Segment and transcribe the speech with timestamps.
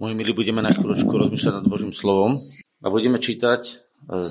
[0.00, 2.40] Moji milí, budeme na chvíľočku rozmýšľať nad Božím slovom
[2.80, 3.72] a budeme čítať e,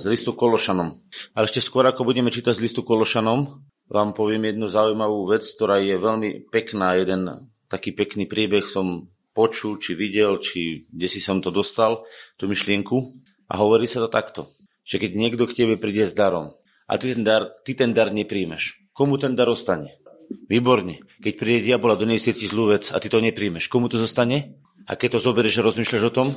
[0.02, 0.98] z listu Kološanom.
[1.38, 5.78] Ale ešte skôr, ako budeme čítať z listu Kološanom, vám poviem jednu zaujímavú vec, ktorá
[5.78, 6.98] je veľmi pekná.
[6.98, 12.02] Jeden taký pekný príbeh som počul, či videl, či kde si som to dostal,
[12.42, 13.06] tú myšlienku.
[13.46, 14.50] A hovorí sa to takto,
[14.82, 16.58] že keď niekto k tebe príde s darom
[16.90, 20.02] a ty ten dar, ty ten dar nepríjmeš, komu ten dar ostane?
[20.50, 21.06] Výborne.
[21.22, 24.58] Keď príde diabol a doniesie ti zlú vec a ty to nepríjmeš, komu to zostane?
[24.90, 26.28] A keď to zoberieš a rozmýšľaš o tom,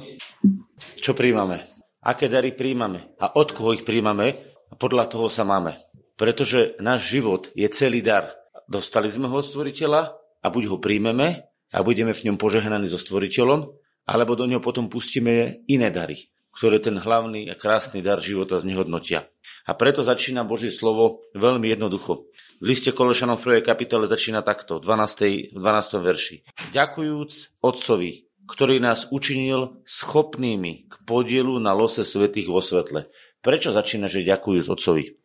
[1.01, 1.65] čo príjmame?
[2.05, 3.17] Aké dary príjmame?
[3.17, 4.37] A od koho ich príjmame?
[4.69, 5.81] A podľa toho sa máme.
[6.21, 8.29] Pretože náš život je celý dar.
[8.69, 10.03] Dostali sme ho od stvoriteľa
[10.45, 13.73] a buď ho príjmeme a budeme v ňom požehnaní so stvoriteľom,
[14.05, 19.33] alebo do neho potom pustíme iné dary, ktoré ten hlavný a krásny dar života znehodnotia.
[19.65, 22.29] A preto začína Božie slovo veľmi jednoducho.
[22.61, 23.65] V liste Kološanom v 1.
[23.65, 25.57] kapitole začína takto, v 12.
[25.57, 26.03] 12.
[26.03, 26.37] verši.
[26.75, 33.09] Ďakujúc Otcovi, ktorý nás učinil schopnými k podielu na lose svetých vo svetle.
[33.43, 35.19] Prečo začína, že ďakujú Otcovi?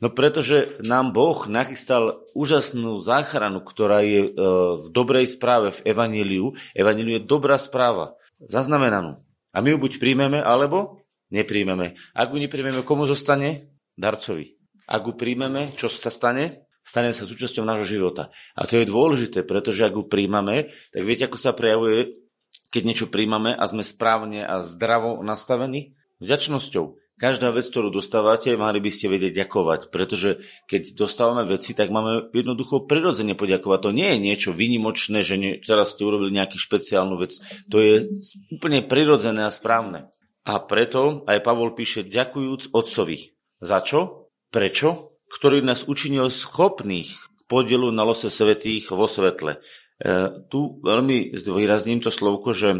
[0.00, 4.30] No pretože nám Boh nachystal úžasnú záchranu, ktorá je e,
[4.80, 6.56] v dobrej správe, v Evaníliu.
[6.72, 9.20] Evaníliu je dobrá správa, zaznamenanú.
[9.52, 12.00] A my ju buď príjmeme, alebo nepríjmeme.
[12.16, 13.76] Ak ju nepríjmeme, komu zostane?
[13.92, 14.56] Darcovi.
[14.88, 16.64] Ak ju príjmeme, čo sa stane?
[16.80, 18.32] Stane sa súčasťou nášho života.
[18.56, 22.19] A to je dôležité, pretože ak ju príjmame, tak viete, ako sa prejavuje
[22.70, 25.98] keď niečo príjmame a sme správne a zdravo nastavení?
[26.22, 26.98] Vďačnosťou.
[27.20, 32.32] Každá vec, ktorú dostávate, mali by ste vedieť ďakovať, pretože keď dostávame veci, tak máme
[32.32, 33.78] jednoducho prirodzene poďakovať.
[33.84, 37.36] To nie je niečo vynimočné, že nie, teraz ste urobili nejakú špeciálnu vec.
[37.68, 38.08] To je
[38.48, 40.08] úplne prirodzené a správne.
[40.48, 43.36] A preto aj Pavol píše, ďakujúc Otcovi.
[43.60, 44.32] Za čo?
[44.48, 45.20] Prečo?
[45.28, 47.12] Ktorý nás učinil schopných
[47.52, 49.60] podielu na lose svetých vo svetle.
[50.00, 52.72] E, tu veľmi zdôrazním to slovko, že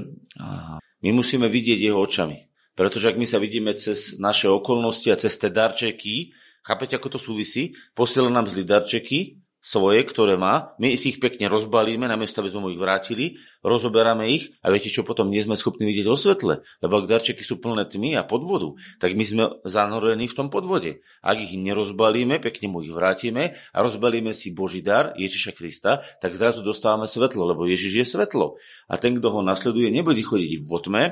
[1.00, 2.48] my musíme vidieť jeho očami.
[2.76, 6.32] Pretože ak my sa vidíme cez naše okolnosti a cez tie darčeky,
[6.64, 7.76] chápete, ako to súvisí?
[7.92, 12.64] Posiela nám zlý darčeky, svoje, ktoré má, my si ich pekne rozbalíme, namiesto aby sme
[12.64, 16.64] mu ich vrátili, rozoberáme ich a viete čo, potom nie sme schopní vidieť o svetle,
[16.80, 21.04] lebo ak darčeky sú plné tmy a podvodu, tak my sme zanorení v tom podvode.
[21.20, 26.32] Ak ich nerozbalíme, pekne mu ich vrátime a rozbalíme si Boží dar Ježiša Krista, tak
[26.32, 28.56] zrazu dostávame svetlo, lebo Ježiš je svetlo.
[28.88, 31.04] A ten, kto ho nasleduje, nebude chodiť v tme,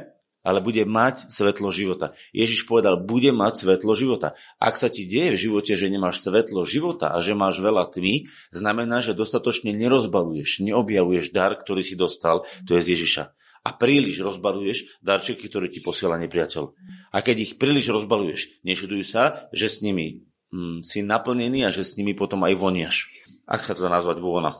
[0.49, 2.17] ale bude mať svetlo života.
[2.33, 4.33] Ježiš povedal, bude mať svetlo života.
[4.57, 8.33] Ak sa ti deje v živote, že nemáš svetlo života a že máš veľa tmy,
[8.49, 13.25] znamená, že dostatočne nerozbaluješ, neobjavuješ dar, ktorý si dostal, to je z Ježiša.
[13.69, 16.73] A príliš rozbaluješ darčeky, ktoré ti posiela nepriateľ.
[17.13, 21.85] A keď ich príliš rozbaluješ, nečuduj sa, že s nimi hm, si naplnený a že
[21.85, 23.13] s nimi potom aj voniaš.
[23.45, 24.57] Ak sa to dá nazvať vôna.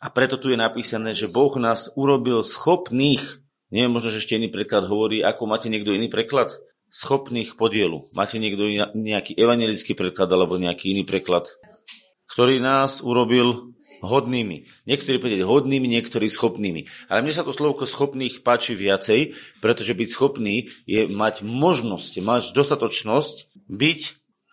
[0.00, 4.46] A preto tu je napísané, že Boh nás urobil schopných nie, možno, že ešte iný
[4.46, 6.54] preklad hovorí, ako máte niekto iný preklad?
[6.86, 8.06] Schopných podielu.
[8.14, 8.62] Máte niekto
[8.94, 11.50] nejaký evangelický preklad alebo nejaký iný preklad,
[12.30, 13.74] ktorý nás urobil
[14.06, 14.70] hodnými.
[14.86, 16.86] Niektorí povedať hodnými, niektorí schopnými.
[17.10, 22.54] Ale mne sa to slovko schopných páči viacej, pretože byť schopný je mať možnosť, mať
[22.54, 24.00] dostatočnosť byť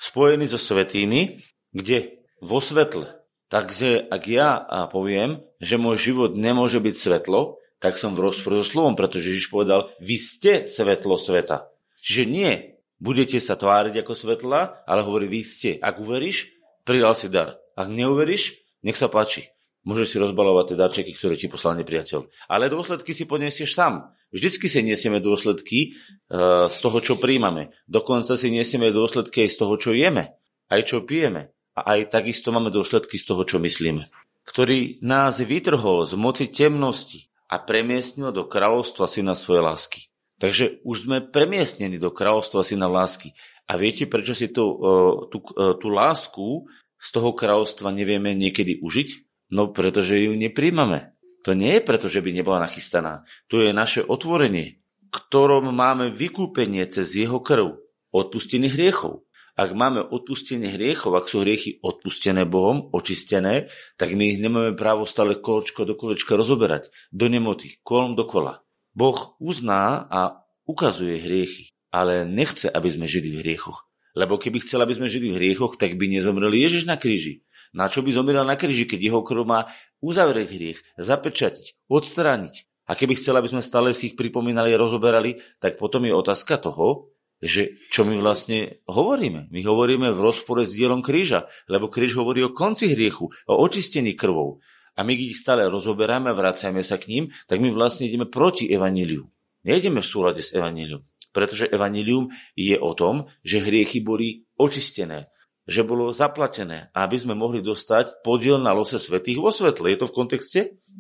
[0.02, 1.38] spojený so svetými,
[1.70, 2.18] kde?
[2.42, 3.14] Vo svetle.
[3.54, 8.64] Takže ak ja poviem, že môj život nemôže byť svetlo, tak som v rozpore so
[8.64, 11.68] slovom, pretože Ježiš povedal, vy ste svetlo sveta.
[12.00, 15.76] Čiže nie, budete sa tváriť ako svetla, ale hovorí, vy ste.
[15.84, 16.48] Ak uveríš,
[16.88, 17.60] pridal si dar.
[17.76, 18.56] Ak neuveríš,
[18.88, 19.52] nech sa páči.
[19.84, 22.48] Môžeš si rozbalovať tie darčeky, ktoré ti poslal nepriateľ.
[22.48, 24.16] Ale dôsledky si podnesieš sám.
[24.32, 26.00] Vždycky si nesieme dôsledky
[26.32, 27.76] uh, z toho, čo príjmame.
[27.84, 30.40] Dokonca si nesieme dôsledky aj z toho, čo jeme,
[30.72, 31.52] aj čo pijeme.
[31.76, 34.08] A aj takisto máme dôsledky z toho, čo myslíme.
[34.48, 40.02] Ktorý nás vytrhol z moci temnosti a premiestnil do kráľovstva syna svojej lásky.
[40.42, 43.32] Takže už sme premiestnení do kráľovstva syna lásky.
[43.70, 46.68] A viete, prečo si tú, e, tú, e, tú lásku
[47.00, 49.10] z toho kráľovstva nevieme niekedy užiť?
[49.56, 51.14] No pretože ju nepríjmame.
[51.44, 53.28] To nie je preto, že by nebola nachystaná.
[53.52, 54.80] To je naše otvorenie,
[55.12, 57.80] ktorom máme vykúpenie cez jeho krv,
[58.16, 59.28] odpustenie hriechov.
[59.54, 63.70] Ak máme odpustenie hriechov, ak sú hriechy odpustené Bohom, očistené,
[64.02, 68.66] tak my ich nemáme právo stále kolečko do kolečka rozoberať, do nemoty, kolom dokola.
[68.98, 73.86] Boh uzná a ukazuje hriechy, ale nechce, aby sme žili v hriechoch.
[74.18, 77.46] Lebo keby chcel, aby sme žili v hriechoch, tak by nezomrel Ježiš na kríži.
[77.74, 79.70] Na čo by zomrel na kríži, keď jeho krv má
[80.02, 82.70] uzavrieť hriech, zapečatiť, odstrániť.
[82.90, 86.62] A keby chcel, aby sme stále si ich pripomínali a rozoberali, tak potom je otázka
[86.62, 87.13] toho,
[87.44, 89.52] že čo my vlastne hovoríme.
[89.52, 94.16] My hovoríme v rozpore s dielom kríža, lebo kríž hovorí o konci hriechu, o očistení
[94.16, 94.64] krvou.
[94.96, 98.72] A my ich stále rozoberáme a vracajme sa k ním, tak my vlastne ideme proti
[98.72, 99.28] evaníliu.
[99.68, 101.04] nejdeme v súlade s evanílium.
[101.34, 105.34] Pretože evanílium je o tom, že hriechy boli očistené,
[105.66, 109.90] že bolo zaplatené, aby sme mohli dostať podiel na lose svetých vo svetle.
[109.90, 110.60] Je to v kontexte?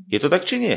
[0.09, 0.75] Je to tak, či nie?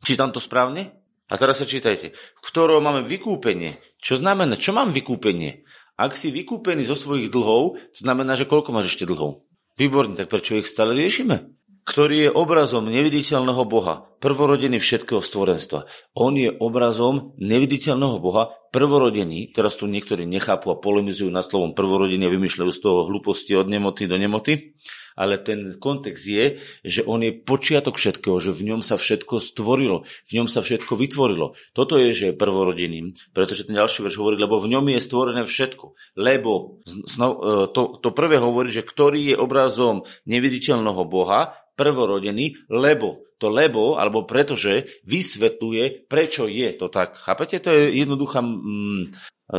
[0.00, 1.03] Čítam to správne?
[1.32, 2.12] A teraz sa čítajte.
[2.12, 3.80] V ktorom máme vykúpenie.
[3.96, 4.60] Čo znamená?
[4.60, 5.64] Čo mám vykúpenie?
[5.94, 9.46] Ak si vykúpený zo svojich dlhov, znamená, že koľko máš ešte dlhov?
[9.78, 11.54] Výborne, tak prečo ich stále riešime?
[11.84, 15.84] Ktorý je obrazom neviditeľného Boha, prvorodený všetkého stvorenstva.
[16.16, 22.24] On je obrazom neviditeľného Boha, prvorodený, teraz tu niektorí nechápu a polemizujú nad slovom prvorodený
[22.24, 24.74] a vymýšľajú z toho hlúposti od nemoty do nemoty,
[25.14, 30.06] ale ten kontext je, že on je počiatok všetkého, že v ňom sa všetko stvorilo,
[30.28, 31.54] v ňom sa všetko vytvorilo.
[31.74, 35.42] Toto je, že je prvorodeným, pretože ten ďalší verš hovorí, lebo v ňom je stvorené
[35.46, 35.94] všetko.
[36.18, 37.26] Lebo e,
[37.70, 44.22] to, to prvé hovorí, že ktorý je obrazom neviditeľného Boha, prvorodený, lebo to lebo, alebo
[44.24, 47.18] pretože vysvetľuje, prečo je to tak.
[47.18, 47.58] Chápete?
[47.66, 49.02] To je jednoduchá, mm,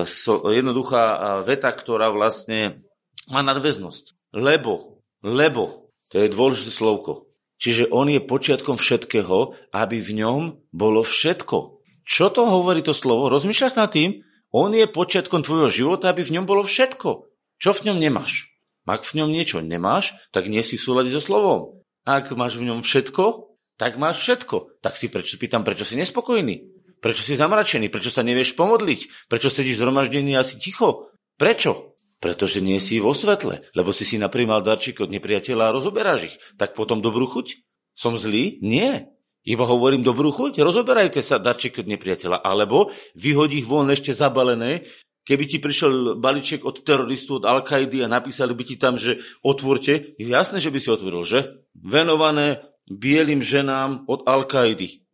[0.07, 2.87] so, jednoduchá veta, ktorá vlastne
[3.27, 4.33] má nadväznosť.
[4.35, 4.94] Lebo,
[5.25, 7.25] lebo, to je dôležité slovko.
[7.57, 11.81] Čiže on je počiatkom všetkého, aby v ňom bolo všetko.
[12.05, 13.33] Čo to hovorí to slovo?
[13.33, 14.21] Rozmýšľaš nad tým?
[14.53, 17.25] On je počiatkom tvojho života, aby v ňom bolo všetko.
[17.57, 18.53] Čo v ňom nemáš?
[18.85, 21.81] Ak v ňom niečo nemáš, tak nie si v súlade so slovom.
[22.05, 24.77] Ak máš v ňom všetko, tak máš všetko.
[24.85, 26.69] Tak si prečo, pýtam, prečo si nespokojný?
[27.01, 27.89] Prečo si zamračený?
[27.89, 29.25] Prečo sa nevieš pomodliť?
[29.25, 31.09] Prečo sedíš zhromaždený a si ticho?
[31.35, 31.94] Prečo?
[32.25, 36.35] Pretože nie si vo svetle, lebo si si naprimal darčík od nepriateľa a rozoberáš ich.
[36.57, 37.61] Tak potom dobrú chuť?
[37.93, 38.57] Som zlý?
[38.65, 39.13] Nie.
[39.45, 42.41] Iba hovorím dobrú chuť, rozoberajte sa darčík od nepriateľa.
[42.41, 44.89] Alebo vyhodí ich von ešte zabalené,
[45.25, 50.13] Keby ti prišiel balíček od teroristu, od al a napísali by ti tam, že otvorte,
[50.21, 51.65] jasné, že by si otvoril, že?
[51.73, 54.45] Venované bielým ženám od al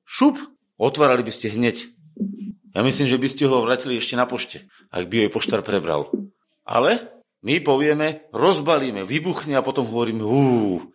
[0.04, 0.36] Šup,
[0.76, 1.96] otvárali by ste hneď.
[2.76, 6.12] Ja myslím, že by ste ho vrátili ešte na pošte, ak by ho poštár prebral.
[6.72, 10.88] Ale my povieme, rozbalíme, vybuchne a potom hovoríme, úúú.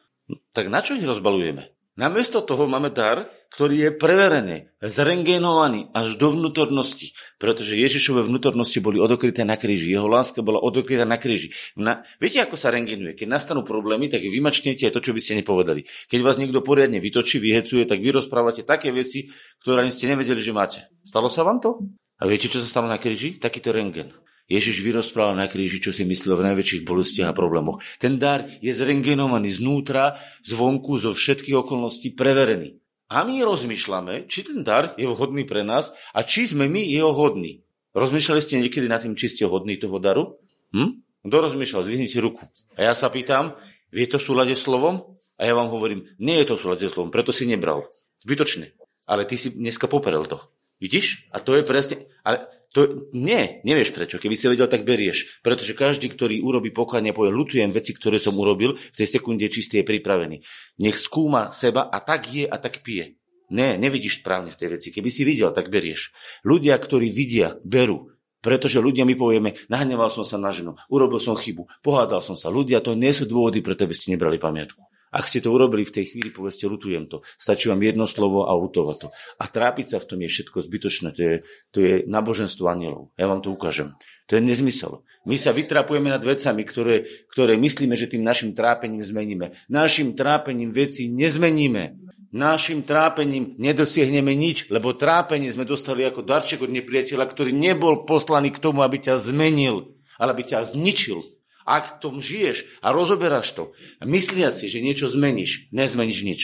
[0.57, 1.77] Tak na čo ich rozbalujeme?
[1.97, 3.25] Namiesto toho máme dar,
[3.57, 10.05] ktorý je preverený, zrengenovaný až do vnútornosti, pretože Ježišové vnútornosti boli odokryté na kríži, jeho
[10.05, 11.57] láska bola odokrytá na kríži.
[11.73, 13.17] Na, viete, ako sa rengenuje?
[13.17, 15.89] Keď nastanú problémy, tak vymačknete aj to, čo by ste nepovedali.
[15.89, 19.33] Keď vás niekto poriadne vytočí, vyhecuje, tak vy rozprávate také veci,
[19.65, 20.79] ktoré ani ste nevedeli, že máte.
[21.01, 21.81] Stalo sa vám to?
[22.21, 23.41] A viete, čo sa stalo na kríži?
[23.41, 24.13] Takýto rengen.
[24.47, 27.83] Ježiš vyrozprával na kríži, čo si myslel v najväčších bolestiach a problémoch.
[27.99, 32.79] Ten dar je zrengenovaný znútra, zvonku, zo všetkých okolností preverený.
[33.11, 37.11] A my rozmýšľame, či ten dar je vhodný pre nás a či sme my jeho
[37.11, 37.67] hodní.
[37.95, 40.39] Rozmýšľali ste niekedy nad tým, či ste hodní toho daru?
[40.75, 41.03] Hm?
[41.27, 41.87] Kto rozmýšľal?
[41.87, 42.47] Zvihnite ruku.
[42.79, 43.55] A ja sa pýtam,
[43.91, 45.19] vie to súlade slovom?
[45.39, 47.91] A ja vám hovorím, nie je to súlade slovom, preto si nebral.
[48.23, 48.75] Zbytočne.
[49.07, 50.39] Ale ty si dneska poperel to.
[50.79, 51.31] Vidíš?
[51.35, 52.11] A to je presne...
[52.27, 54.17] Ale to, nie, nevieš prečo.
[54.21, 55.41] Keby si vedel, tak berieš.
[55.41, 59.81] Pretože každý, ktorý urobí pokánie, povie, lutujem veci, ktoré som urobil, v tej sekunde čistý
[59.81, 60.43] je pripravený.
[60.83, 63.17] Nech skúma seba a tak je a tak pije.
[63.47, 64.89] Ne, nevidíš správne v tej veci.
[64.91, 66.11] Keby si videl, tak berieš.
[66.43, 68.11] Ľudia, ktorí vidia, berú.
[68.43, 72.47] Pretože ľudia my povieme, nahneval som sa na ženu, urobil som chybu, pohádal som sa.
[72.47, 74.79] Ľudia, to nie sú dôvody, preto by ste nebrali pamiatku.
[75.15, 77.23] Ak ste to urobili v tej chvíli, povedzte, lutujem to.
[77.39, 79.09] Stačí vám jedno slovo a lutovať to.
[79.39, 81.09] A trápiť sa v tom je všetko zbytočné.
[81.15, 81.35] To je,
[81.71, 83.15] to je naboženstvo anielov.
[83.15, 83.95] Ja vám to ukážem.
[84.27, 85.07] To je nezmysel.
[85.27, 89.55] My sa vytrapujeme nad vecami, ktoré, ktoré myslíme, že tým našim trápením zmeníme.
[89.71, 92.07] Našim trápením veci nezmeníme.
[92.35, 98.51] Našim trápením nedosiahneme nič, lebo trápenie sme dostali ako darček od nepriateľa, ktorý nebol poslaný
[98.51, 101.23] k tomu, aby ťa zmenil, ale aby ťa zničil.
[101.67, 103.75] Ak tom žiješ a rozoberáš to,
[104.07, 106.41] mysliac si, že niečo zmeníš, nezmeníš nič.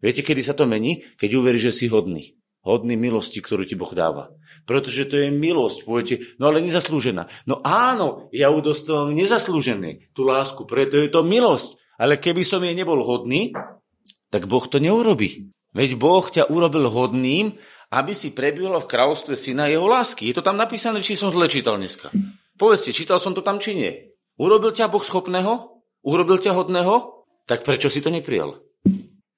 [0.00, 1.04] Viete, kedy sa to mení?
[1.20, 2.40] Keď uveríš, že si hodný.
[2.64, 4.32] Hodný milosti, ktorú ti Boh dáva.
[4.64, 5.84] Pretože to je milosť.
[5.84, 7.28] Poviete, no ale nezaslúžená.
[7.44, 11.76] No áno, ja ju dostal nezaslúžený, tú lásku, preto je to milosť.
[11.98, 13.52] Ale keby som jej nebol hodný,
[14.32, 15.52] tak Boh to neurobi.
[15.76, 17.58] Veď Boh ťa urobil hodným,
[17.92, 20.32] aby si prebýval v kráľovstve syna jeho lásky.
[20.32, 22.08] Je to tam napísané, či som zle čítal dneska.
[22.56, 24.11] Povedzte, čítal som to tam, či nie.
[24.40, 25.82] Urobil ťa Boh schopného?
[26.02, 27.24] Urobil ťa hodného?
[27.44, 28.62] Tak prečo si to neprijal?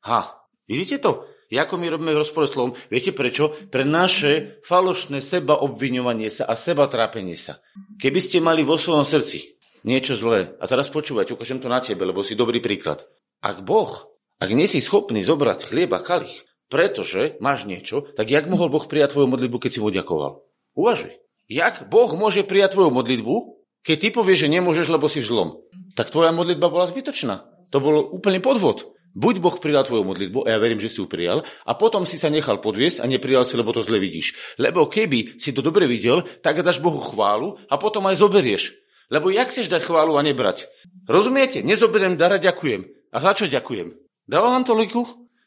[0.04, 0.20] Ha,
[0.68, 1.12] vidíte to?
[1.54, 2.74] Ako my robíme v rozpore slovom?
[2.90, 3.54] Viete prečo?
[3.70, 7.62] Pre naše falošné seba obviňovanie sa a seba trápenie sa.
[8.02, 9.54] Keby ste mali vo svojom srdci
[9.86, 13.04] niečo zlé, a teraz počúvať, ukážem to na tebe, lebo si dobrý príklad.
[13.44, 14.08] Ak Boh,
[14.40, 18.82] ak nie si schopný zobrať chlieb a kalich, pretože máš niečo, tak jak mohol Boh
[18.82, 20.42] prijať tvoju modlitbu, keď si ho ďakoval?
[20.74, 21.20] Uvažuj.
[21.46, 23.53] Jak Boh môže prijať tvoju modlitbu,
[23.84, 25.48] keď ty povieš, že nemôžeš, lebo si v zlom,
[25.92, 27.44] tak tvoja modlitba bola zbytočná.
[27.68, 28.88] To bol úplný podvod.
[29.14, 32.18] Buď Boh prijal tvoju modlitbu, a ja verím, že si ju prijal, a potom si
[32.18, 34.58] sa nechal podviesť a neprijal si, lebo to zle vidíš.
[34.58, 38.74] Lebo keby si to dobre videl, tak dáš Bohu chválu a potom aj zoberieš.
[39.14, 40.66] Lebo jak chceš dať chválu a nebrať?
[41.06, 41.62] Rozumiete?
[41.62, 42.90] Nezoberiem dara, ďakujem.
[43.14, 43.94] A za čo ďakujem?
[44.26, 44.74] Dáva vám to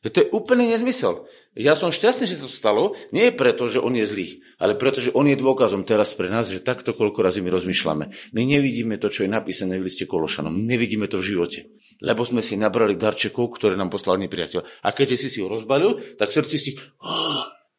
[0.08, 0.16] liku?
[0.16, 1.28] To je úplný nezmysel.
[1.58, 4.28] Ja som šťastný, že to stalo, nie preto, že on je zlý,
[4.62, 8.06] ale preto, že on je dôkazom teraz pre nás, že takto koľko razy my rozmýšľame.
[8.32, 10.54] My nevidíme to, čo je napísané v liste Kološanom.
[10.54, 11.60] Nevidíme to v živote.
[11.98, 14.86] Lebo sme si nabrali darčekov, ktoré nám poslal nepriateľ.
[14.86, 16.72] A keď si si ho rozbalil, tak v srdci si...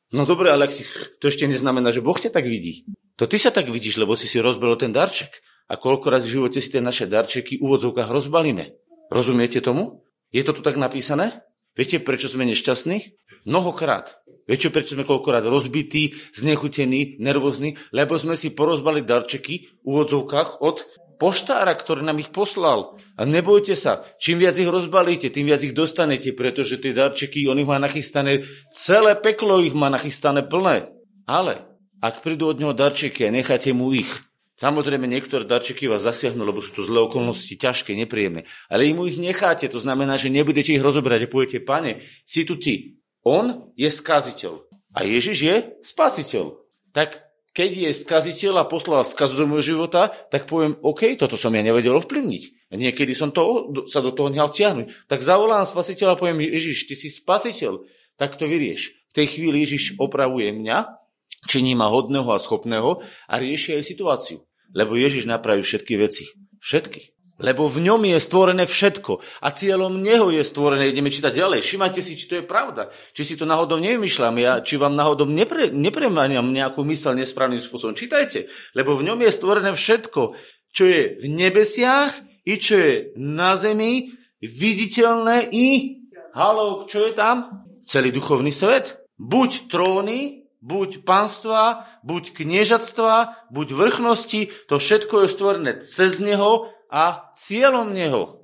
[0.08, 0.82] No dobre, ale si,
[1.22, 2.82] to ešte neznamená, že Boh ťa tak vidí.
[3.14, 5.38] To ty sa tak vidíš, lebo si si rozbalil ten darček.
[5.68, 8.72] A koľko razy v živote si tie naše darčeky v úvodzovkách rozbalíme.
[9.12, 10.02] Rozumiete tomu?
[10.32, 11.44] Je to tu tak napísané?
[11.78, 13.14] Viete, prečo sme nešťastní?
[13.46, 14.18] Mnohokrát.
[14.50, 17.78] Viete, prečo sme koľkokrát rozbití, znechutení, nervózni?
[17.94, 20.82] Lebo sme si porozbali darčeky v úvodzovkách od
[21.22, 22.98] poštára, ktorý nám ich poslal.
[23.14, 27.62] A nebojte sa, čím viac ich rozbalíte, tým viac ich dostanete, pretože tie darčeky, on
[27.62, 28.42] ich má nachystané,
[28.74, 30.90] celé peklo ich má nachystané plné.
[31.30, 31.62] Ale
[32.02, 34.10] ak prídu od neho darčeky a necháte mu ich,
[34.58, 38.42] Samozrejme, niektoré darčeky vás zasiahnu, lebo sú to zlé okolnosti, ťažké, nepríjemné.
[38.66, 42.58] Ale im ich necháte, to znamená, že nebudete ich rozoberať a poviete, pane, si tu
[42.58, 42.98] ty.
[43.22, 44.66] On je skaziteľ.
[44.98, 46.58] A Ježiš je spasiteľ.
[46.90, 47.22] Tak
[47.54, 51.62] keď je skaziteľ a poslal skazu do môjho života, tak poviem, OK, toto som ja
[51.62, 52.74] nevedel ovplyvniť.
[52.74, 55.06] Niekedy som to, sa do toho nehal tiahnuť.
[55.06, 57.86] Tak zavolám spasiteľa a poviem, Ježiš, ty si spasiteľ.
[58.18, 58.90] Tak to vyrieš.
[59.10, 60.98] V tej chvíli Ježiš opravuje mňa,
[61.46, 64.47] činí ma hodného a schopného a rieši aj situáciu.
[64.72, 66.28] Lebo Ježiš napraví všetky veci.
[66.60, 67.18] Všetky.
[67.38, 69.22] Lebo v ňom je stvorené všetko.
[69.46, 70.90] A cieľom neho je stvorené.
[70.90, 71.62] Ideme čítať ďalej.
[71.62, 72.90] Všimajte si, či to je pravda.
[73.14, 77.94] Či si to náhodou nevymýšľam ja, či vám náhodou nepre, nepremaniam nejakú mysel nesprávnym spôsobom.
[77.94, 78.50] Čítajte.
[78.74, 80.34] Lebo v ňom je stvorené všetko,
[80.74, 84.10] čo je v nebesiach i čo je na zemi,
[84.42, 85.94] viditeľné i...
[86.34, 87.66] Halo, čo je tam?
[87.86, 88.98] Celý duchovný svet.
[89.18, 97.32] Buď tróny, buď panstva, buď kniežatstva, buď vrchnosti, to všetko je stvorené cez neho a
[97.32, 98.36] cieľom neho.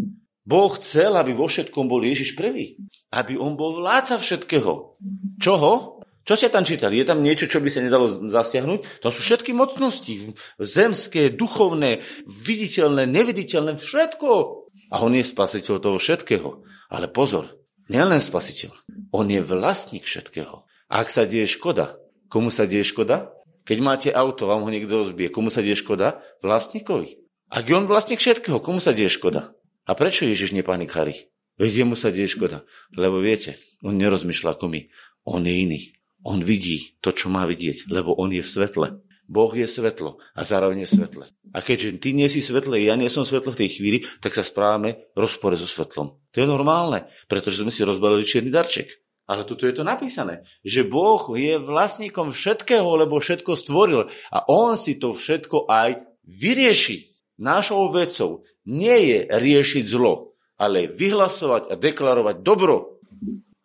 [0.44, 2.76] Boh chcel, aby vo všetkom bol Ježiš prvý.
[3.08, 5.00] Aby on bol vládca všetkého.
[5.40, 6.00] Čoho?
[6.24, 7.00] Čo ste tam čítali?
[7.00, 9.04] Je tam niečo, čo by sa nedalo zasiahnuť?
[9.04, 10.32] To sú všetky mocnosti.
[10.56, 14.28] Zemské, duchovné, viditeľné, neviditeľné, všetko.
[14.92, 16.64] A on je spasiteľ toho všetkého.
[16.88, 17.60] Ale pozor,
[17.92, 18.72] nielen spasiteľ.
[19.12, 20.64] On je vlastník všetkého.
[20.88, 21.96] Ak sa deje škoda,
[22.34, 23.30] Komu sa deje škoda?
[23.62, 26.18] Keď máte auto, vám ho niekto rozbije, komu sa deje škoda?
[26.42, 27.22] Vlastníkovi.
[27.46, 29.54] Ak je on vlastník všetkého, komu sa deje škoda?
[29.86, 31.30] A prečo Ježiš nepanikári?
[31.62, 32.66] Veď jemu sa deje škoda.
[32.90, 34.90] Lebo viete, on nerozmýšľa ako my.
[35.30, 35.80] On je iný.
[36.26, 38.98] On vidí to, čo má vidieť, lebo on je v svetle.
[39.30, 41.30] Boh je svetlo a zároveň je svetle.
[41.54, 44.42] A keďže ty nie si svetle, ja nie som svetlo v tej chvíli, tak sa
[44.42, 46.18] správame rozpore so svetlom.
[46.34, 49.03] To je normálne, pretože sme si rozbalili čierny darček.
[49.24, 54.76] Ale tuto je to napísané, že Boh je vlastníkom všetkého, lebo všetko stvoril a On
[54.76, 57.16] si to všetko aj vyrieši.
[57.40, 63.00] Našou vecou nie je riešiť zlo, ale vyhlasovať a deklarovať dobro.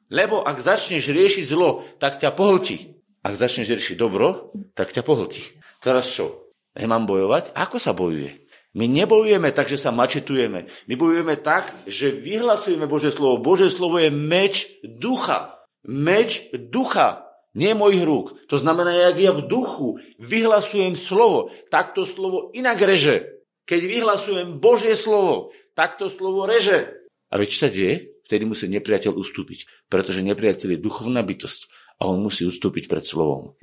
[0.10, 2.98] Lebo ak začneš riešiť zlo, tak ťa pohltí.
[3.22, 5.44] Ak začneš riešiť dobro, tak ťa pohltí.
[5.84, 6.50] Teraz čo?
[6.74, 7.52] Nemám bojovať?
[7.54, 8.49] Ako sa bojuje?
[8.78, 10.70] My nebojujeme tak, že sa mačetujeme.
[10.86, 13.42] My bojujeme tak, že vyhlasujeme Bože slovo.
[13.42, 15.58] Bože slovo je meč ducha.
[15.82, 17.26] Meč ducha,
[17.58, 18.38] nie mojich rúk.
[18.52, 23.42] To znamená, jak ja v duchu vyhlasujem slovo, tak to slovo inak reže.
[23.66, 26.94] Keď vyhlasujem Božie slovo, tak to slovo reže.
[27.30, 28.18] A veď sa deje?
[28.30, 31.62] Vtedy musí nepriateľ ustúpiť, pretože nepriateľ je duchovná bytosť
[31.98, 33.58] a on musí ustúpiť pred slovom.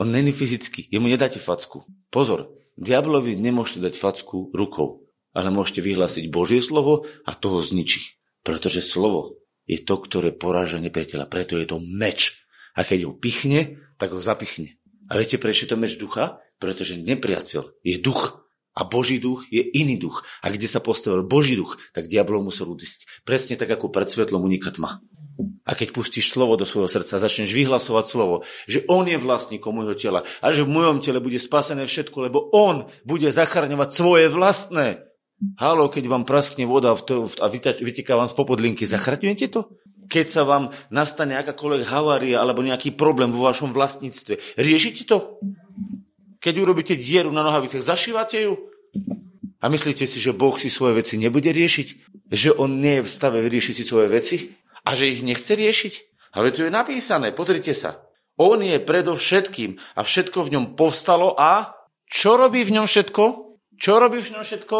[0.00, 1.84] On není fyzicky, jemu nedáte facku.
[2.08, 5.04] Pozor, Diablovi nemôžete dať facku rukou,
[5.36, 8.20] ale môžete vyhlásiť Božie slovo a toho zničí.
[8.42, 11.30] Pretože slovo je to, ktoré poráža nepriateľa.
[11.30, 12.42] Preto je to meč.
[12.74, 14.80] A keď ho pichne, tak ho zapichne.
[15.12, 16.40] A viete, prečo je to meč ducha?
[16.56, 18.42] Pretože nepriateľ je duch.
[18.72, 20.24] A Boží duch je iný duch.
[20.40, 23.04] A kde sa postavil Boží duch, tak diablov musel udísť.
[23.28, 25.04] Presne tak, ako pred svetlom uniká tma.
[25.62, 29.94] A keď pustíš slovo do svojho srdca, začneš vyhlasovať slovo, že on je vlastníkom môjho
[29.94, 35.06] tela a že v mojom tele bude spasené všetko, lebo on bude zachraňovať svoje vlastné.
[35.58, 37.46] Halo, keď vám praskne voda a
[37.78, 39.70] vyteká vám z popodlinky, zachraňujete to?
[40.10, 45.38] Keď sa vám nastane akákoľvek havária alebo nejaký problém vo vašom vlastníctve, riešite to?
[46.42, 48.58] Keď urobíte dieru na nohavicách, zašívate ju?
[49.62, 51.88] A myslíte si, že Boh si svoje veci nebude riešiť?
[52.34, 54.58] Že On nie je v stave vyriešiť si svoje veci?
[54.82, 55.94] A že ich nechce riešiť?
[56.32, 58.08] Ale tu je napísané, pozrite sa.
[58.40, 61.76] On je predovšetkým a všetko v ňom povstalo a
[62.08, 63.22] čo robí v ňom všetko?
[63.76, 64.78] Čo robí v ňom všetko?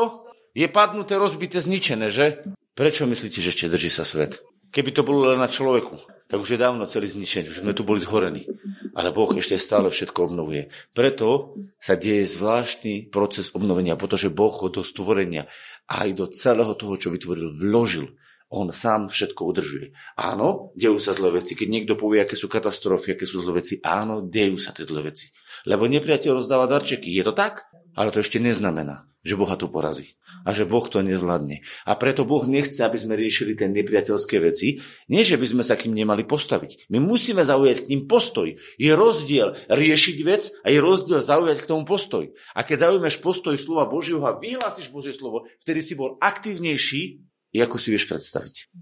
[0.52, 2.44] Je padnuté, rozbité, zničené, že?
[2.72, 4.40] Prečo myslíte, že ešte drží sa svet?
[4.72, 6.00] Keby to bolo len na človeku,
[6.32, 8.48] tak už je dávno celý zničený, už sme tu boli zhorení.
[8.96, 10.72] Ale Boh ešte stále všetko obnovuje.
[10.96, 15.48] Preto sa deje zvláštny proces obnovenia, pretože Boh do stvorenia
[15.88, 18.16] aj do celého toho, čo vytvoril, vložil
[18.52, 19.86] on sám všetko udržuje.
[20.20, 21.56] Áno, dejú sa zlé veci.
[21.56, 25.08] Keď niekto povie, aké sú katastrofy, aké sú zlé veci, áno, dejú sa tie zlé
[25.08, 25.32] veci.
[25.64, 27.08] Lebo nepriateľ rozdáva darčeky.
[27.08, 27.64] Je to tak?
[27.96, 30.16] Ale to ešte neznamená, že Boha to porazí.
[30.42, 31.62] A že Boh to nezvládne.
[31.86, 34.82] A preto Boh nechce, aby sme riešili tie nepriateľské veci.
[35.06, 36.90] Nie, že by sme sa k ním nemali postaviť.
[36.90, 38.50] My musíme zaujať k ním postoj.
[38.80, 42.32] Je rozdiel riešiť vec a je rozdiel zaujať k tomu postoj.
[42.58, 47.76] A keď zaujmeš postoj slova Božieho a vyhlásiš Božie slovo, vtedy si bol aktívnejší ako
[47.76, 48.72] si vieš predstaviť.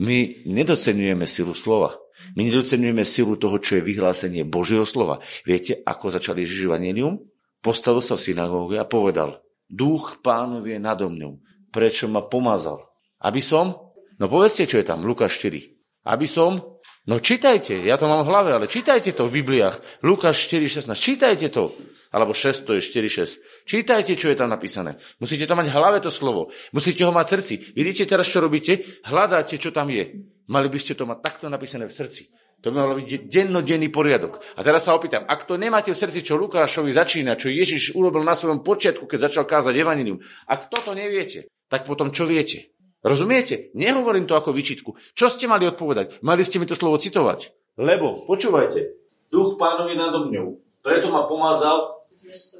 [0.00, 2.00] My nedocenujeme silu slova.
[2.38, 5.20] My nedocenujeme silu toho, čo je vyhlásenie Božieho slova.
[5.44, 7.20] Viete, ako začal Ježiš Evangelium?
[7.60, 11.36] Postavil sa v synagóge a povedal, duch pánovi je nado mňou.
[11.68, 12.80] Prečo ma pomazal?
[13.20, 13.92] Aby som?
[14.16, 16.08] No povedzte, čo je tam, Lukáš 4.
[16.08, 16.79] Aby som?
[17.10, 19.82] No čítajte, ja to mám v hlave, ale čítajte to v Bibliách.
[20.06, 21.74] Lukáš 4.16, čítajte to
[22.10, 23.66] alebo 6, to je 4, 6.
[23.66, 24.98] Čítajte, čo je tam napísané.
[25.22, 26.50] Musíte tam mať v hlave to slovo.
[26.74, 27.54] Musíte ho mať v srdci.
[27.70, 29.02] Vidíte teraz, čo robíte?
[29.06, 30.26] Hľadáte, čo tam je.
[30.50, 32.34] Mali by ste to mať takto napísané v srdci.
[32.66, 34.42] To by malo byť dennodenný poriadok.
[34.58, 38.26] A teraz sa opýtam, ak to nemáte v srdci, čo Lukášovi začína, čo Ježiš urobil
[38.26, 40.18] na svojom počiatku, keď začal kázať evanilium,
[40.50, 42.74] ak toto neviete, tak potom čo viete?
[43.00, 43.72] Rozumiete?
[43.72, 44.92] Nehovorím to ako vyčitku.
[45.16, 46.20] Čo ste mali odpovedať?
[46.20, 47.52] Mali ste mi to slovo citovať.
[47.80, 48.92] Lebo, počúvajte,
[49.32, 50.60] duch pánovi nado mňou.
[50.84, 52.00] Preto ma pomázal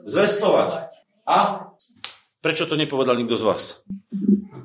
[0.08, 0.90] Zvestovať.
[1.28, 1.70] A
[2.42, 3.64] prečo to nepovedal nikto z vás?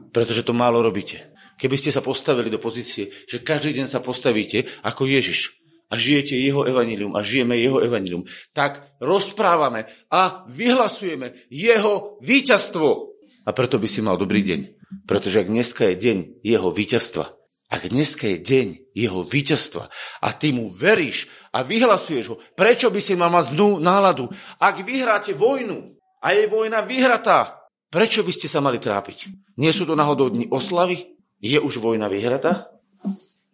[0.10, 1.30] Pretože to málo robíte.
[1.60, 5.56] Keby ste sa postavili do pozície, že každý deň sa postavíte ako Ježiš
[5.92, 13.16] a žijete jeho evanilium a žijeme jeho evanilium, tak rozprávame a vyhlasujeme jeho víťazstvo.
[13.46, 14.60] A preto by si mal dobrý deň.
[15.04, 17.36] Pretože ak dneska je deň jeho víťazstva,
[17.68, 19.92] ak dneska je deň jeho víťazstva
[20.24, 24.32] a ty mu veríš a vyhlasuješ ho, prečo by si mal mať zlú náladu?
[24.62, 29.34] Ak vyhráte vojnu a je vojna vyhratá, prečo by ste sa mali trápiť?
[29.60, 31.20] Nie sú to náhodou dni oslavy?
[31.42, 32.72] Je už vojna vyhratá?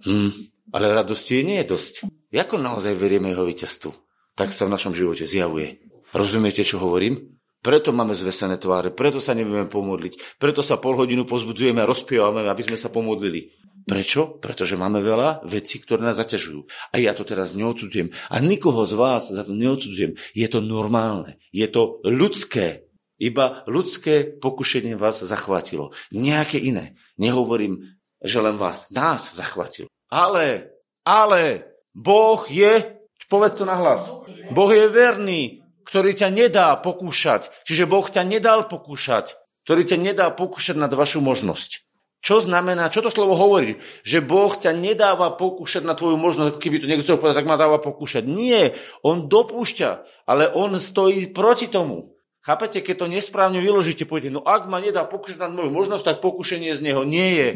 [0.05, 0.31] Hm,
[0.75, 1.93] ale radosti nie je dosť.
[2.31, 3.91] Ako naozaj verieme jeho víťazstvu?
[4.35, 5.83] Tak sa v našom živote zjavuje.
[6.11, 7.40] Rozumiete, čo hovorím?
[7.61, 12.49] Preto máme zvesené tváre, preto sa nevieme pomodliť, preto sa pol hodinu pozbudzujeme a rozpievame,
[12.49, 13.53] aby sme sa pomodlili.
[13.85, 14.37] Prečo?
[14.37, 16.65] Pretože máme veľa vecí, ktoré nás zaťažujú.
[16.93, 18.13] A ja to teraz neodsudzujem.
[18.29, 20.17] A nikoho z vás za to neodsudzujem.
[20.37, 21.41] Je to normálne.
[21.49, 22.85] Je to ľudské.
[23.21, 25.93] Iba ľudské pokušenie vás zachvátilo.
[26.13, 26.97] Nejaké iné.
[27.17, 28.89] Nehovorím, že len vás.
[28.93, 29.89] Nás zachvátilo.
[30.09, 34.09] Ale, ale, Boh je, povedz to nahlas,
[34.51, 35.60] Boh je verný,
[35.91, 37.51] ktorý ťa nedá pokúšať.
[37.67, 39.35] Čiže Boh ťa nedal pokúšať,
[39.67, 41.83] ktorý ťa nedá pokúšať nad vašu možnosť.
[42.21, 43.81] Čo znamená, čo to slovo hovorí?
[44.07, 47.49] Že Boh ťa nedáva pokúšať na tvoju možnosť, ako keby to niekto chcel povedať, tak
[47.49, 48.23] ma dáva pokúšať.
[48.23, 49.89] Nie, on dopúšťa,
[50.29, 52.15] ale on stojí proti tomu.
[52.45, 56.17] Chápete, keď to nesprávne vyložíte, poviete, no ak ma nedá pokúšať na moju možnosť, tak
[56.23, 57.49] pokúšanie z neho nie je.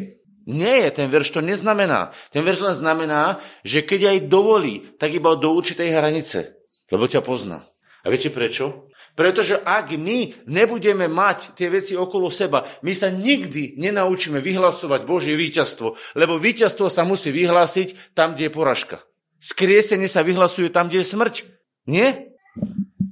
[0.45, 2.13] Nie je, ten verš to neznamená.
[2.29, 6.57] Ten verš len znamená, že keď aj dovolí, tak iba do určitej hranice.
[6.89, 7.65] Lebo ťa pozná.
[8.05, 8.85] A viete prečo?
[9.17, 15.33] Pretože ak my nebudeme mať tie veci okolo seba, my sa nikdy nenaučíme vyhlasovať Božie
[15.33, 18.97] víťazstvo, lebo víťazstvo sa musí vyhlásiť tam, kde je poražka.
[19.39, 21.35] Skriesenie sa vyhlasuje tam, kde je smrť.
[21.89, 22.35] Nie?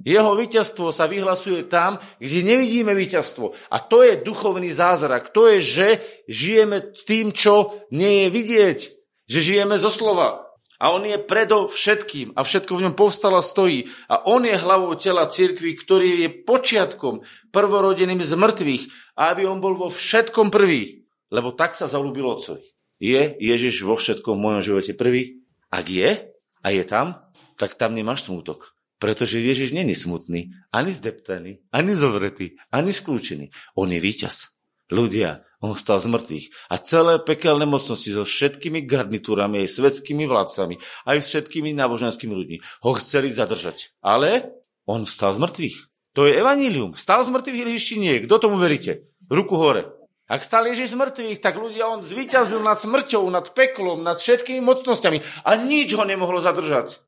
[0.04, 3.56] Jeho víťazstvo sa vyhlasuje tam, kde nevidíme víťazstvo.
[3.72, 5.32] A to je duchovný zázrak.
[5.32, 5.88] To je, že
[6.28, 8.78] žijeme tým, čo nie je vidieť.
[9.24, 10.43] Že žijeme zo slova.
[10.84, 13.88] A on je predo všetkým a všetko v ňom povstalo a stojí.
[14.04, 18.84] A on je hlavou tela cirkvi, ktorý je počiatkom prvorodeným z mŕtvych,
[19.16, 21.08] aby on bol vo všetkom prvý.
[21.32, 22.68] Lebo tak sa zalúbil otcovi.
[23.00, 25.40] Je Ježiš vo všetkom v mojom živote prvý?
[25.72, 26.28] Ak je
[26.60, 28.76] a je tam, tak tam nemáš smútok.
[29.00, 33.50] Pretože Ježiš není smutný, ani zdeptaný, ani zovretý, ani skľúčený.
[33.80, 34.52] On je víťaz.
[34.92, 36.46] Ľudia, on stal z mŕtvych.
[36.68, 40.76] A celé pekelné mocnosti so všetkými garnitúrami, aj svetskými vládcami,
[41.08, 43.96] aj všetkými náboženskými ľuďmi ho chceli zadržať.
[44.04, 44.52] Ale
[44.84, 45.76] on vstal z mŕtvych.
[46.20, 46.92] To je evanílium.
[46.92, 48.20] Stal z mŕtvych Ježiš nie.
[48.28, 49.08] Kto tomu veríte?
[49.32, 49.88] Ruku hore.
[50.28, 54.60] Ak stal Ježiš z mŕtvych, tak ľudia, on zvíťazil nad smrťou, nad peklom, nad všetkými
[54.60, 57.00] mocnosťami a nič ho nemohlo zadržať.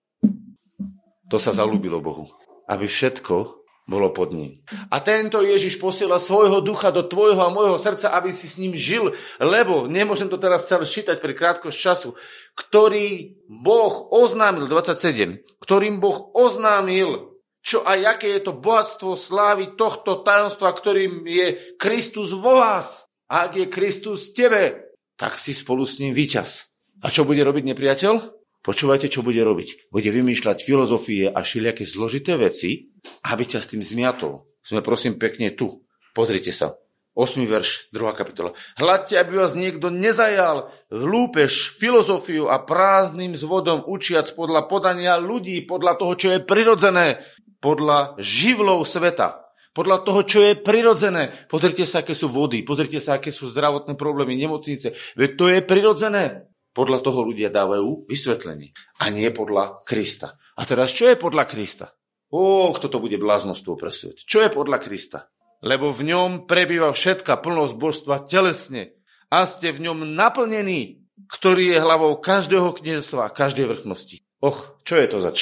[1.28, 2.28] To sa zalúbilo Bohu.
[2.68, 3.55] Aby všetko
[3.86, 4.58] bolo pod ním.
[4.90, 8.74] A tento Ježiš posiela svojho ducha do tvojho a môjho srdca, aby si s ním
[8.74, 12.10] žil, lebo, nemôžem to teraz celé čítať pre krátkosť času,
[12.58, 20.22] ktorý Boh oznámil, 27, ktorým Boh oznámil, čo a aké je to bohatstvo slávy tohto
[20.22, 23.06] tajomstva, ktorým je Kristus vo vás.
[23.26, 26.70] A ak je Kristus tebe, tak si spolu s ním víťaz.
[27.02, 28.35] A čo bude robiť nepriateľ?
[28.66, 29.94] Počúvajte, čo bude robiť.
[29.94, 32.90] Bude vymýšľať filozofie a všelijaké zložité veci,
[33.22, 34.42] aby ťa s tým zmiatol.
[34.66, 35.86] Sme prosím pekne tu.
[36.10, 36.74] Pozrite sa.
[37.14, 37.46] 8.
[37.46, 38.18] verš, 2.
[38.18, 38.52] kapitola.
[38.76, 45.64] Hľadte, aby vás niekto nezajal v lúpež, filozofiu a prázdnym zvodom učiac podľa podania ľudí,
[45.64, 47.24] podľa toho, čo je prirodzené,
[47.62, 51.32] podľa živlov sveta, podľa toho, čo je prirodzené.
[51.48, 54.92] Pozrite sa, aké sú vody, pozrite sa, aké sú zdravotné problémy, nemocnice.
[55.16, 56.52] Veď to je prirodzené.
[56.76, 58.76] Podľa toho ľudia dávajú vysvetlenie.
[59.00, 60.36] A nie podľa Krista.
[60.60, 61.96] A teraz, čo je podľa Krista?
[62.28, 64.20] Ó, kto to bude bláznostvo pre svet.
[64.28, 65.32] Čo je podľa Krista?
[65.64, 68.92] lebo v ňom prebýva všetka plnosť božstva telesne
[69.32, 74.22] a ste v ňom naplnení, ktorý je hlavou každého kniežstva a každej vrchnosti.
[74.44, 75.38] Och, čo je to zač?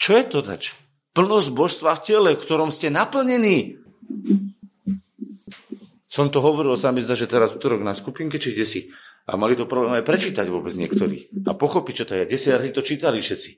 [0.00, 0.72] Čo je to zač?
[1.12, 3.76] Plnosť božstva v tele, v ktorom ste naplnení.
[6.10, 8.80] Som to hovoril, sa mi zdá, že teraz útorok na skupinke, či kde si.
[9.30, 11.30] A mali to problém aj prečítať vôbec niektorí.
[11.46, 12.24] A pochopiť, čo to je.
[12.26, 13.50] Desiat to čítali všetci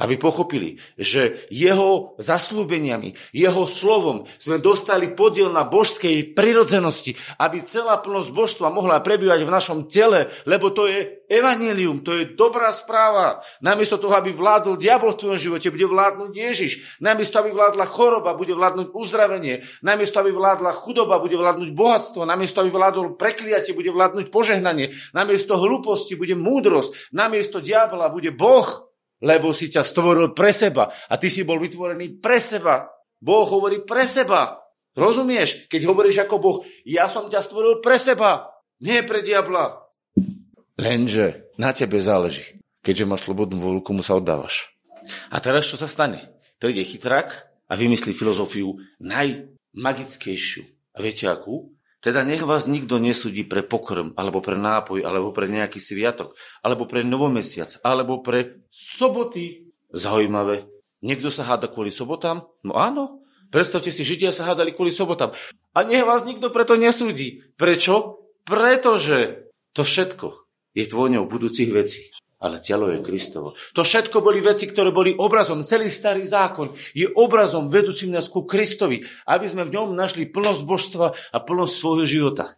[0.00, 8.00] aby pochopili, že jeho zaslúbeniami, jeho slovom sme dostali podiel na božskej prirodzenosti, aby celá
[8.00, 13.44] plnosť božstva mohla prebývať v našom tele, lebo to je evanelium, to je dobrá správa.
[13.62, 16.72] Namiesto toho, aby vládol diabol v tvojom živote, bude vládnuť Ježiš.
[16.98, 19.62] Namiesto, aby vládla choroba, bude vládnuť uzdravenie.
[19.86, 22.26] Namiesto, aby vládla chudoba, bude vládnuť bohatstvo.
[22.26, 24.90] Namiesto, aby vládol prekliatie, bude vládnuť požehnanie.
[25.14, 27.14] Namiesto hlúposti bude múdrosť.
[27.14, 28.89] Namiesto diabla bude Boh
[29.20, 32.88] lebo si ťa stvoril pre seba a ty si bol vytvorený pre seba.
[33.20, 34.56] Boh hovorí pre seba.
[34.96, 35.70] Rozumieš?
[35.70, 38.50] Keď hovoríš ako Boh, ja som ťa stvoril pre seba,
[38.82, 39.86] nie pre diabla.
[40.80, 42.58] Lenže na tebe záleží.
[42.80, 44.72] Keďže máš slobodnú voľu, komu sa oddávaš.
[45.28, 46.32] A teraz čo sa stane?
[46.56, 47.28] Príde chytrák
[47.68, 50.64] a vymyslí filozofiu najmagickejšiu.
[50.96, 51.76] A viete akú?
[52.00, 56.32] Teda nech vás nikto nesúdi pre pokrm, alebo pre nápoj, alebo pre nejaký sviatok,
[56.64, 59.68] alebo pre novomesiac, alebo pre soboty.
[59.92, 60.64] Zaujímavé.
[61.04, 62.44] Niekto sa háda kvôli sobotám?
[62.64, 63.20] No áno.
[63.50, 65.34] Predstavte si, Židia sa hádali kvôli sobotám.
[65.74, 67.42] A nech vás nikto preto nesúdi.
[67.58, 68.22] Prečo?
[68.46, 73.52] Pretože to všetko je tvojňou budúcich vecí ale telo je Kristovo.
[73.76, 75.60] To všetko boli veci, ktoré boli obrazom.
[75.60, 80.62] Celý starý zákon je obrazom vedúcim nás ku Kristovi, aby sme v ňom našli plnosť
[80.64, 82.56] božstva a plnosť svojho života.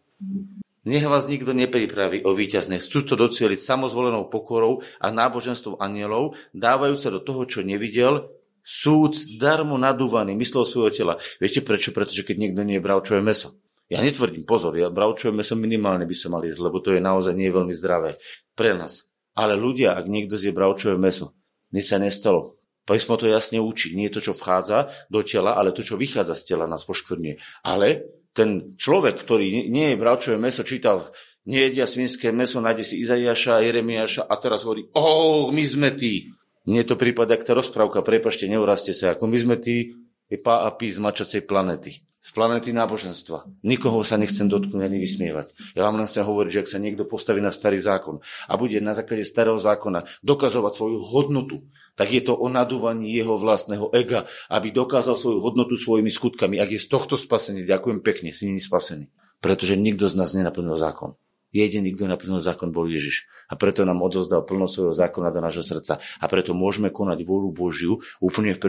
[0.83, 2.83] Nech vás nikto nepripraví o víťazne.
[2.83, 8.27] Chcú to docieliť samozvolenou pokorou a náboženstvom anielov, dávajúca do toho, čo nevidel,
[8.66, 11.14] súd darmo nadúvaný, myslel svojho tela.
[11.38, 11.95] Viete prečo?
[11.95, 13.59] Pretože keď niekto nie je bravčové meso.
[13.87, 17.35] Ja netvrdím, pozor, ja bravčové meso minimálne by som mal jesť, lebo to je naozaj
[17.37, 18.16] nie veľmi zdravé
[18.57, 19.12] pre nás.
[19.33, 21.33] Ale ľudia, ak niekto zje bravčové meso,
[21.73, 22.61] nič sa nestalo.
[22.83, 23.95] Písmo to jasne učí.
[23.95, 27.38] Nie to, čo vchádza do tela, ale to, čo vychádza z tela, nás poškvrnie.
[27.62, 31.09] Ale ten človek, ktorý nie je bravčové meso, čítal
[31.47, 36.29] nejedia svinské meso, nájde si Izaiaša, Jeremiáša a teraz hovorí, oh, my sme tí.
[36.66, 39.95] Mne to prípada, ak tá rozprávka, prepašte, neurazte sa, ako my sme tí,
[40.31, 43.51] je pá a pí z mačacej planety z planety náboženstva.
[43.67, 45.75] Nikoho sa nechcem dotknúť ani vysmievať.
[45.75, 48.79] Ja vám len chcem hovoriť, že ak sa niekto postaví na starý zákon a bude
[48.79, 51.67] na základe starého zákona dokazovať svoju hodnotu,
[51.99, 56.63] tak je to o nadúvaní jeho vlastného ega, aby dokázal svoju hodnotu svojimi skutkami.
[56.63, 59.11] Ak je z tohto spasený, ďakujem pekne, si není spasený.
[59.43, 61.19] Pretože nikto z nás nenaplnil zákon.
[61.53, 63.29] Jediný, kto naplnil zákon, bol Ježiš.
[63.51, 66.01] A preto nám odozdal plno svojho zákona do nášho srdca.
[66.23, 68.63] A preto môžeme konať vôľu Božiu úplne v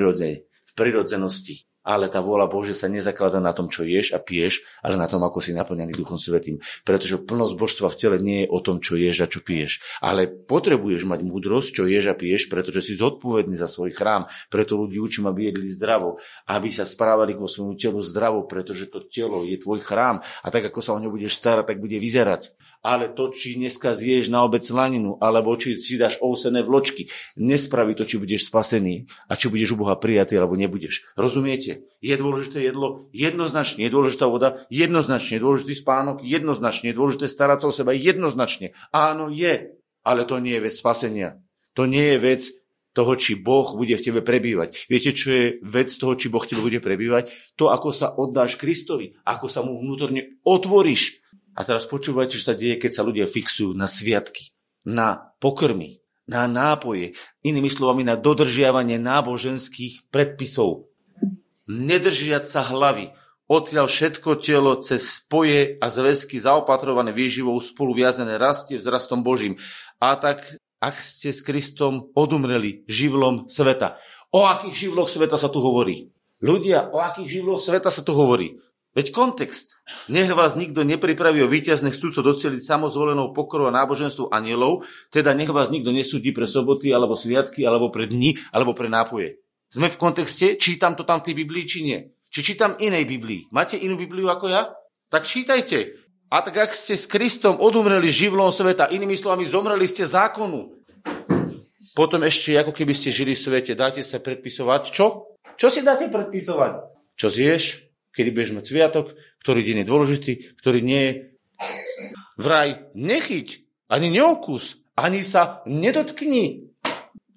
[0.76, 5.06] prirodzenosti ale tá vôľa Bože sa nezakladá na tom, čo ješ a piješ, ale na
[5.12, 6.64] tom, ako si naplňaný Duchom Svetým.
[6.88, 9.84] Pretože plnosť božstva v tele nie je o tom, čo ješ a čo piješ.
[10.00, 14.32] Ale potrebuješ mať múdrosť, čo ješ a piješ, pretože si zodpovedný za svoj chrám.
[14.48, 16.18] Preto ľudí učím, aby jedli zdravo,
[16.48, 20.24] aby sa správali vo svojmu telu zdravo, pretože to telo je tvoj chrám.
[20.42, 23.96] A tak, ako sa o ňo budeš starať, tak bude vyzerať ale to, či dneska
[23.96, 27.08] zješ na obec slaninu, alebo či si dáš ousené vločky,
[27.40, 31.08] nespraví to, či budeš spasený a či budeš u Boha prijatý, alebo nebudeš.
[31.16, 31.88] Rozumiete?
[32.04, 37.64] Je dôležité jedlo jednoznačne, je dôležitá voda jednoznačne, je dôležitý spánok jednoznačne, je dôležité starať
[37.64, 38.76] sa o seba jednoznačne.
[38.92, 41.40] Áno, je, ale to nie je vec spasenia.
[41.80, 42.42] To nie je vec
[42.94, 44.86] toho, či Boh bude v tebe prebývať.
[44.86, 47.34] Viete, čo je vec toho, či Boh v tebe bude prebývať?
[47.58, 51.23] To, ako sa oddáš Kristovi, ako sa mu vnútorne otvoríš,
[51.54, 56.50] a teraz počúvajte, čo sa deje, keď sa ľudia fixujú na sviatky, na pokrmy, na
[56.50, 57.14] nápoje,
[57.46, 60.88] inými slovami na dodržiavanie náboženských predpisov.
[61.70, 63.14] Nedržiať sa hlavy,
[63.48, 69.60] odtiaľ všetko telo cez spoje a zväzky zaopatrované výživou spolu viazené rastie vzrastom Božím.
[70.02, 74.02] A tak, ak ste s Kristom odumreli živlom sveta.
[74.34, 76.10] O akých živloch sveta sa tu hovorí?
[76.44, 78.60] Ľudia, o akých živloch sveta sa tu hovorí?
[78.94, 79.82] Veď kontext.
[80.06, 85.50] Nech vás nikto nepripraví o víťazne chcúco doceliť samozvolenou pokorou a náboženstvu anielov, teda nech
[85.50, 89.42] vás nikto nesúdi pre soboty, alebo sviatky, alebo pre dni, alebo pre nápoje.
[89.74, 92.00] Sme v kontexte, čítam to tam v tej Biblii, či nie.
[92.30, 93.50] Či čítam inej Biblii.
[93.50, 94.70] Máte inú Bibliu ako ja?
[95.10, 95.98] Tak čítajte.
[96.30, 100.86] A tak ak ste s Kristom odumreli živlom sveta, inými slovami zomreli ste zákonu,
[101.94, 104.82] potom ešte ako keby ste žili v svete, dáte sa predpisovať.
[104.90, 105.38] Čo?
[105.58, 106.90] Čo si dáte predpisovať?
[107.14, 107.83] Čo zješ?
[108.14, 109.06] Kedy budeš mať sviatok,
[109.42, 111.14] ktorý deň je dôležitý, ktorý nie je.
[112.38, 113.48] Vraj nechyť,
[113.90, 116.74] ani neokus, ani sa nedotkni.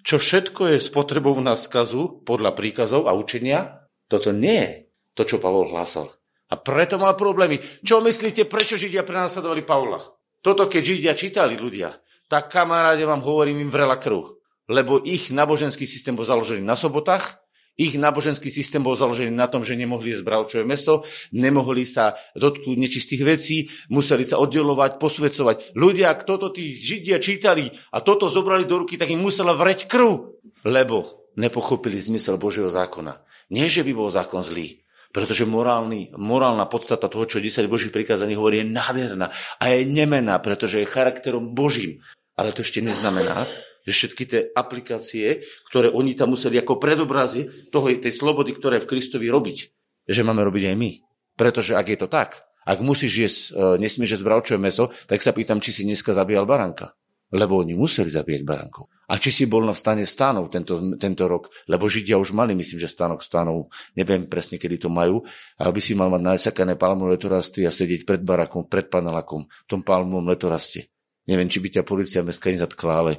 [0.07, 4.73] Čo všetko je s potrebou na skazu podľa príkazov a učenia, toto nie je
[5.17, 6.13] to, čo Pavol hlásal.
[6.47, 7.59] A preto mal problémy.
[7.83, 9.99] Čo myslíte, prečo Židia prenasledovali Pavla?
[10.39, 11.91] Toto, keď Židia čítali ľudia,
[12.31, 14.39] tak kamaráde vám hovorím im vrela krv.
[14.71, 17.39] Lebo ich náboženský systém bol založený na sobotách,
[17.77, 22.73] ich náboženský systém bol založený na tom, že nemohli jesť bravčové meso, nemohli sa dotknúť
[22.73, 25.77] nečistých vecí, museli sa oddelovať, posvedcovať.
[25.77, 29.85] Ľudia, kto to tí Židia čítali a toto zobrali do ruky, tak im musela vreť
[29.85, 33.21] krv, lebo nepochopili zmysel Božieho zákona.
[33.53, 34.81] Nie, že by bol zákon zlý,
[35.13, 40.41] pretože morálny, morálna podstata toho, čo 10 Božích prikázaní hovorí, je nádherná a je nemená,
[40.41, 42.01] pretože je charakterom Božím.
[42.37, 43.49] Ale to ešte neznamená,
[43.87, 48.89] že všetky tie aplikácie, ktoré oni tam museli ako predobrazy toho, tej slobody, ktoré v
[48.91, 49.57] Kristovi robiť,
[50.03, 50.91] že máme robiť aj my.
[51.39, 55.31] Pretože ak je to tak, ak musíš jesť, e, nesmieš jesť bravčové meso, tak sa
[55.31, 56.91] pýtam, či si dneska zabíjal baranka.
[57.31, 58.91] Lebo oni museli zabíjať barankov.
[59.07, 62.79] A či si bol na stane stánov tento, tento rok, lebo Židia už mali, myslím,
[62.79, 65.23] že stánok stánov, neviem presne, kedy to majú,
[65.59, 69.83] aby si mal mať najsakané palmové letorasty a sedieť pred barakom, pred panelakom, v tom
[69.83, 70.91] palmovom letoraste.
[71.27, 73.11] Neviem, či by ťa policia mestská nezatkla, ale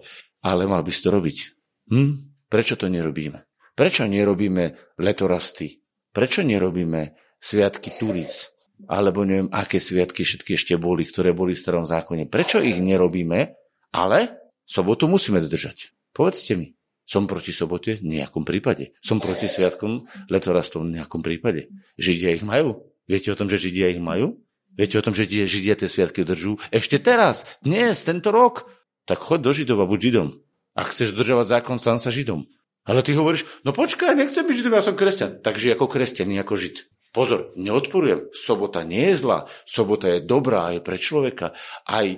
[0.44, 1.38] ale mal by si to robiť.
[1.90, 2.12] Hm?
[2.48, 3.44] Prečo to nerobíme?
[3.76, 5.78] Prečo nerobíme letorasty?
[6.10, 8.32] Prečo nerobíme sviatky Tulic?
[8.86, 12.30] Alebo neviem, aké sviatky všetky ešte boli, ktoré boli v starom zákone.
[12.30, 13.58] Prečo ich nerobíme,
[13.90, 14.18] ale
[14.62, 15.94] sobotu musíme dodržať?
[16.14, 16.78] Povedzte mi.
[17.08, 17.98] Som proti sobote?
[17.98, 18.92] V nejakom prípade.
[19.00, 20.86] Som proti sviatkom letorastom?
[20.86, 21.72] V nejakom prípade.
[21.96, 22.84] Židia ich majú?
[23.08, 24.44] Viete o tom, že Židia ich majú?
[24.76, 26.60] Viete o tom, že Židia tie sviatky držú?
[26.68, 28.68] Ešte teraz, dnes, tento rok
[29.08, 30.28] tak choď do Židov a buď Židom.
[30.76, 32.44] Ak chceš dodržovať zákon, stan sa Židom.
[32.84, 35.40] Ale ty hovoríš, no počkaj, nechcem byť Židom, ja som kresťan.
[35.40, 36.76] Takže ako kresťan, ako Žid.
[37.08, 41.56] Pozor, neodporujem, sobota nie je zlá, sobota je dobrá aj pre človeka,
[41.88, 42.16] aj e,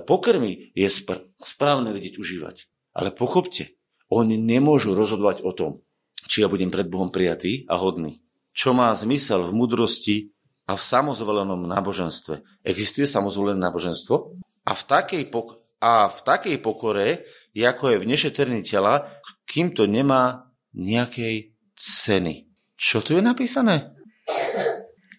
[0.00, 2.56] pokrmy je spr- správne vedieť užívať.
[2.96, 3.76] Ale pochopte,
[4.08, 5.84] oni nemôžu rozhodovať o tom,
[6.24, 8.24] či ja budem pred Bohom prijatý a hodný.
[8.56, 10.16] Čo má zmysel v mudrosti
[10.64, 12.64] a v samozvolenom náboženstve.
[12.64, 17.24] Existuje samozvolené náboženstvo a v takej pok- a v takej pokore,
[17.56, 19.08] ako je v nešetrní tela,
[19.48, 22.46] kým to nemá nejakej ceny.
[22.76, 23.96] Čo tu je napísané?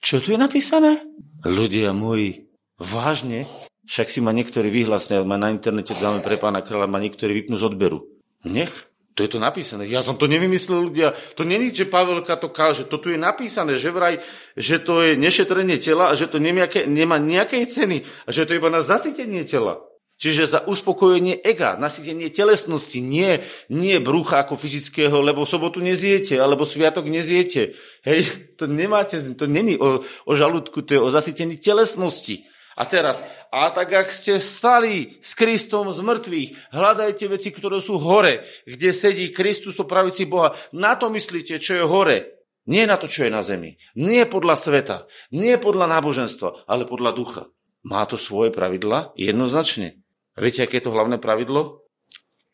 [0.02, 1.02] Čo tu je napísané?
[1.46, 3.50] Ľudia moji, vážne?
[3.90, 7.60] Však si ma niektorí vyhlasne, ma na internete dáme pre pána kráľa, ma niektorí vypnú
[7.60, 8.08] z odberu.
[8.48, 8.72] Nech,
[9.14, 9.92] to je to napísané.
[9.92, 11.12] Ja som to nevymyslel, ľudia.
[11.36, 12.88] To není, že Pavelka to káže.
[12.88, 14.24] To tu je napísané, že vraj,
[14.56, 18.56] že to je nešetrenie tela a že to nemá, nemá nejakej ceny a že to
[18.56, 19.84] je iba na zasytenie tela.
[20.22, 23.42] Čiže za uspokojenie ega, nasytenie telesnosti, nie,
[23.74, 27.74] nie brucha ako fyzického, lebo sobotu nezjete, alebo sviatok nezjete.
[28.06, 28.30] Hej,
[28.62, 32.46] to nemáte, to není o, o žalúdku, to je o zasytení telesnosti.
[32.78, 37.98] A teraz, a tak ak ste stali s Kristom z mŕtvych, hľadajte veci, ktoré sú
[37.98, 40.54] hore, kde sedí Kristus o pravici Boha.
[40.72, 42.46] Na to myslíte, čo je hore.
[42.70, 43.76] Nie na to, čo je na zemi.
[43.98, 44.98] Nie podľa sveta.
[45.34, 47.44] Nie podľa náboženstva, ale podľa ducha.
[47.82, 50.02] Má to svoje pravidla jednoznačne.
[50.40, 51.84] Viete, aké je to hlavné pravidlo?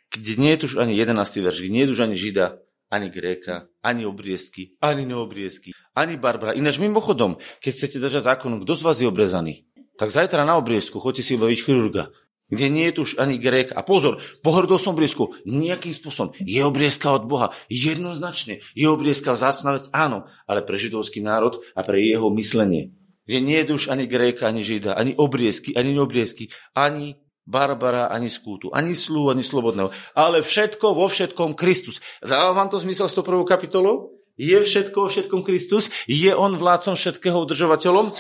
[0.09, 1.13] Kde nie je tu už ani 11.
[1.45, 2.47] verš, kde nie je tu už ani Žida,
[2.89, 6.57] ani Gréka, ani obriezky, ani neobriezky, ani Barbara.
[6.57, 9.67] Ináč mimochodom, keď chcete držať zákonu, kto z vás je obrezaný?
[9.99, 12.09] Tak zajtra na obriezku chodte si obaviť chirurga,
[12.49, 13.75] kde nie je tu už ani Grék.
[13.75, 16.33] A pozor, pohrdol som obriezku, nejakým spôsobom.
[16.39, 18.63] Je obriezka od Boha, jednoznačne.
[18.73, 22.95] Je obriezka vzácna vec, áno, ale pre židovský národ a pre jeho myslenie.
[23.27, 28.12] Kde nie je tu už ani Gréka, ani Žida, ani obriezky, ani neobriezky, ani Barbara,
[28.12, 29.88] ani skútu, ani slú, ani slobodného.
[30.12, 32.03] Ale všetko vo všetkom Kristus.
[32.19, 34.19] Dáva vám to zmysel s tou prvou kapitolou?
[34.36, 35.88] Je všetko vo všetkom Kristus?
[36.12, 38.12] Je on vládcom všetkého udržovateľom?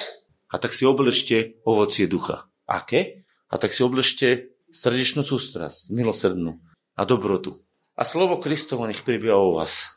[0.47, 2.47] A tak si oblečte ovocie ducha.
[2.63, 3.27] Aké?
[3.51, 6.63] A tak si oblečte srdečnú sústrasť, milosrdnú
[6.95, 7.67] a dobrotu.
[7.99, 9.96] A slovo Kristovo nech pribia o vás.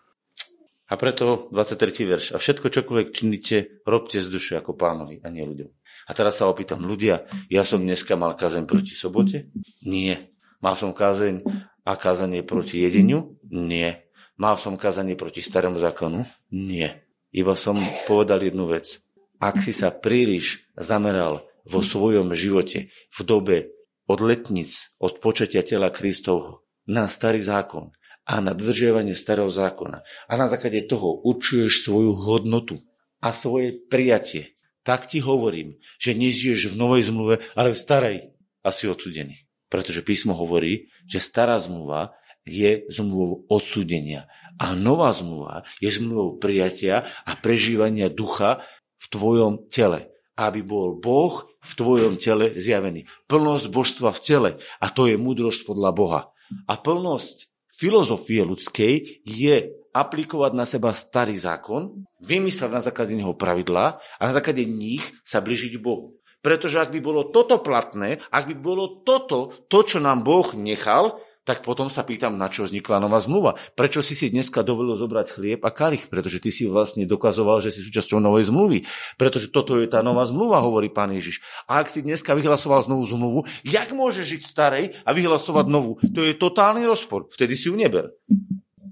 [0.90, 2.02] A preto 23.
[2.02, 2.26] verš.
[2.34, 5.70] A všetko, čokoľvek činite, robte z duše ako pánovi a nie ľuďom.
[6.06, 9.54] A teraz sa opýtam, ľudia, ja som dneska mal kázeň proti sobote?
[9.86, 10.34] Nie.
[10.58, 11.46] Mal som kázeň
[11.86, 13.38] a kázanie proti jedeniu?
[13.46, 14.10] Nie.
[14.34, 16.26] Mal som kázanie proti starému zákonu?
[16.50, 17.06] Nie.
[17.30, 17.78] Iba som
[18.10, 18.98] povedal jednu vec.
[19.40, 23.58] ak si sa príliš zameral vo svojom živote v dobe
[24.04, 27.94] od letnic, od počatia tela Kristovho na starý zákon
[28.30, 32.78] a na dodržiavanie starého zákona a na základe toho určuješ svoju hodnotu
[33.18, 34.54] a svoje prijatie,
[34.86, 38.18] tak ti hovorím, že nežiješ v novej zmluve, ale v starej
[38.62, 39.50] a si odsudený.
[39.66, 42.14] Pretože písmo hovorí, že stará zmluva
[42.46, 48.62] je zmluvou odsúdenia a nová zmluva je zmluvou prijatia a prežívania ducha
[48.96, 50.06] v tvojom tele.
[50.40, 53.04] Aby bol Boh v tvojom tele zjavený.
[53.28, 54.50] Plnosť božstva v tele.
[54.80, 56.20] A to je múdrosť podľa Boha.
[56.64, 57.49] A plnosť
[57.80, 59.56] filozofie ľudskej je
[59.96, 65.40] aplikovať na seba starý zákon, vymysľať na základe neho pravidlá a na základe nich sa
[65.40, 66.20] blížiť Bohu.
[66.40, 71.20] Pretože ak by bolo toto platné, ak by bolo toto, to, čo nám Boh nechal,
[71.48, 73.56] tak potom sa pýtam, na čo vznikla nová zmluva.
[73.72, 76.12] Prečo si si dneska dovolil zobrať chlieb a kalich?
[76.12, 78.84] Pretože ty si vlastne dokazoval, že si súčasťou novej zmluvy.
[79.16, 81.40] Pretože toto je tá nová zmluva, hovorí pán Ježiš.
[81.64, 85.96] A ak si dneska vyhlasoval novú zmluvu, jak môže žiť starej a vyhlasovať novú?
[86.12, 87.32] To je totálny rozpor.
[87.32, 88.12] Vtedy si ju neber.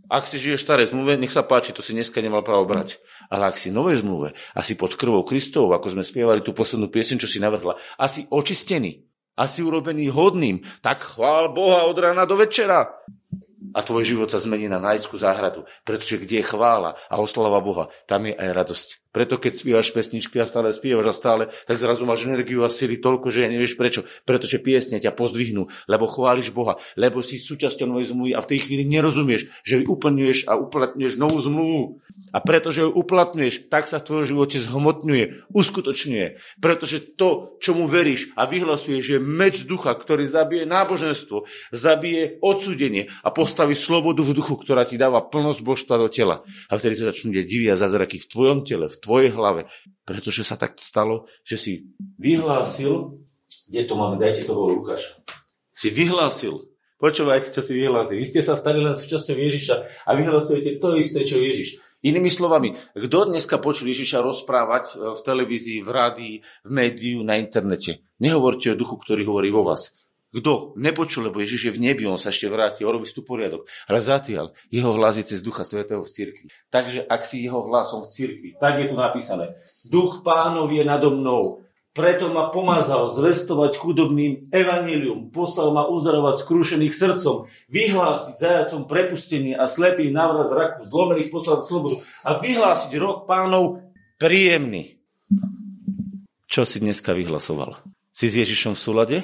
[0.09, 2.97] Ak si žiješ staré zmluve, nech sa páči, to si dneska nemal právo brať.
[3.29, 6.89] Ale ak si novej zmluve a si pod krvou Kristov, ako sme spievali tú poslednú
[6.89, 9.08] piesen, čo si navrhla, a si očistený,
[9.39, 12.91] a si urobený hodným, tak chvál Boha od rána do večera.
[13.71, 17.87] A tvoj život sa zmení na nájsku záhradu, pretože kde je chvála a oslava Boha,
[18.11, 18.89] tam je aj radosť.
[19.09, 23.01] Preto keď spievaš pesničky a stále spievaš a stále, tak zrazu máš energiu a sily
[23.01, 24.05] toľko, že ja nevieš prečo.
[24.29, 28.69] Pretože piesne ťa pozdvihnú, lebo chváliš Boha, lebo si súčasťou novej zmluvy a v tej
[28.69, 31.83] chvíli nerozumieš, že úplňuješ a uplatňuješ novú zmluvu.
[32.29, 36.27] A pretože ju uplatňuješ, tak sa v tvojom živote zhmotňuje, uskutočňuje.
[36.61, 43.33] Pretože to, čomu veríš a vyhlasuješ, je meč ducha, ktorý zabije náboženstvo, zabije odsúdenie a
[43.33, 46.45] postaví slobodu v duchu, ktorá ti dáva plnosť božstva do tela.
[46.69, 49.71] A vtedy sa začnú deť divia zázraky v tvojom tele, v tvojej hlave.
[50.03, 51.73] Pretože sa tak stalo, že si
[52.17, 53.19] vyhlásil,
[53.69, 55.21] kde to máme, dajte toho Lukáša.
[55.73, 56.67] Si vyhlásil,
[56.99, 58.19] počúvajte, čo si vyhlásil.
[58.19, 61.79] Vy ste sa stali len súčasťou Ježiša a vyhlasujete to isté, čo Ježiš.
[61.99, 67.43] Inými slovami, kto dneska počul Ježiša rozprávať e, v televízii, v rádii, v médiu, na
[67.43, 68.07] internete?
[68.23, 69.99] Nehovorte o duchu, ktorý hovorí vo vás.
[70.29, 73.65] Kto nepočul, lebo Ježiš je v nebi, on sa ešte vráti, robí tu poriadok.
[73.89, 76.47] Ale zatiaľ, jeho hlas je cez Ducha Svetého v cirkvi.
[76.69, 79.57] Takže ak si jeho hlasom v cirkvi, tak je tu napísané.
[79.89, 81.65] Duch pánov je nado mnou,
[81.97, 89.67] preto ma pomazal zvestovať chudobným evanílium, poslal ma uzdravovať skrúšených srdcom, vyhlásiť zajacom prepustenie a
[89.67, 93.83] slepým návrat raku, zlomených poslať slobodu a vyhlásiť rok pánov
[94.21, 95.01] príjemný.
[96.47, 97.81] Čo si dneska vyhlasoval?
[98.13, 99.17] Si s Ježišom v súlade?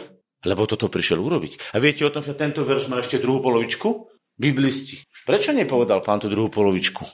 [0.44, 1.72] Lebo toto prišiel urobiť.
[1.72, 4.12] A viete o tom, že tento verš má ešte druhú polovičku?
[4.37, 5.00] Biblisti.
[5.24, 7.07] Prečo nepovedal pán tú druhú polovičku?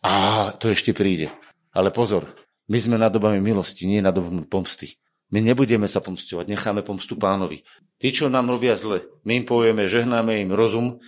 [0.00, 1.28] Á, to ešte príde.
[1.76, 2.26] Ale pozor,
[2.68, 4.96] my sme na dobami milosti, nie na dobami pomsty.
[5.32, 7.64] My nebudeme sa pomstovať, necháme pomstu pánovi.
[7.96, 11.00] Tí, čo nám robia zle, my im povieme, žehnáme im rozum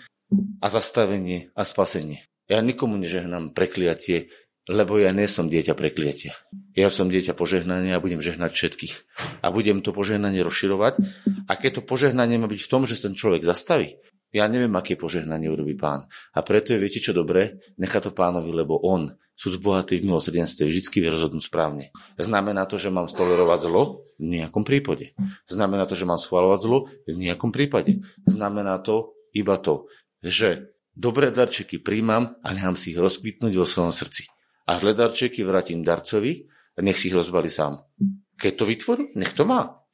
[0.64, 2.24] a zastavenie a spasenie.
[2.48, 4.32] Ja nikomu nežehnám prekliatie,
[4.64, 6.32] lebo ja nie som dieťa prekliatia.
[6.72, 8.94] Ja som dieťa požehnania a budem žehnať všetkých.
[9.44, 11.04] A budem to požehnanie rozširovať.
[11.44, 14.00] A keď to požehnanie má byť v tom, že ten človek zastaví,
[14.34, 16.10] ja neviem, aké požehnanie urobí pán.
[16.34, 20.66] A preto je, viete čo dobré, nechá to pánovi, lebo on, súd bohatý v milosrdenstve,
[20.66, 21.94] vždy vie rozhodnúť správne.
[22.18, 24.02] Znamená to, že mám stolerovať zlo?
[24.18, 25.14] V nejakom prípade.
[25.46, 26.90] Znamená to, že mám schváľovať zlo?
[27.06, 28.02] V nejakom prípade.
[28.26, 29.86] Znamená to iba to,
[30.18, 34.33] že dobré darčeky príjmam a nechám si ich rozkvitnúť vo svojom srdci
[34.64, 37.84] a hledarčeky vrátim darcovi a nech si ich rozbali sám.
[38.40, 39.84] Keď to vytvorí, nech to má.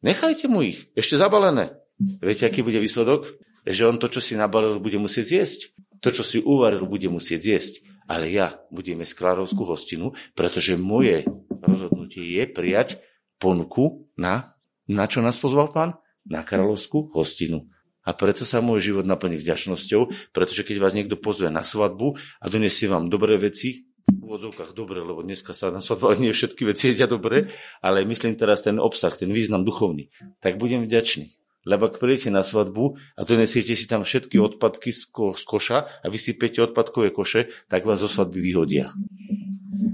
[0.00, 1.76] Nechajte mu ich, ešte zabalené.
[2.00, 3.28] Viete, aký bude výsledok?
[3.68, 5.60] Že on to, čo si nabalil, bude musieť zjesť.
[6.00, 7.74] To, čo si uvaril, bude musieť zjesť.
[8.08, 11.28] Ale ja budem jesť kráľovskú hostinu, pretože moje
[11.60, 12.88] rozhodnutie je prijať
[13.36, 14.56] ponuku na,
[14.88, 16.00] na čo nás pozval pán?
[16.24, 17.68] Na kráľovskú hostinu.
[18.00, 22.46] A preto sa môj život naplní vďačnosťou, pretože keď vás niekto pozve na svadbu a
[22.48, 23.89] donesie vám dobré veci,
[24.30, 27.50] úvodzovkách dobre, lebo dneska sa na svadbách nie všetky veci jedia dobre,
[27.82, 30.06] ale myslím teraz ten obsah, ten význam duchovný,
[30.38, 31.34] tak budem vďačný.
[31.68, 35.78] Lebo ak prídete na svadbu a donesiete si tam všetky odpadky z, ko- z koša
[36.00, 38.96] a vysypete odpadkové koše, tak vás zo svadby vyhodia.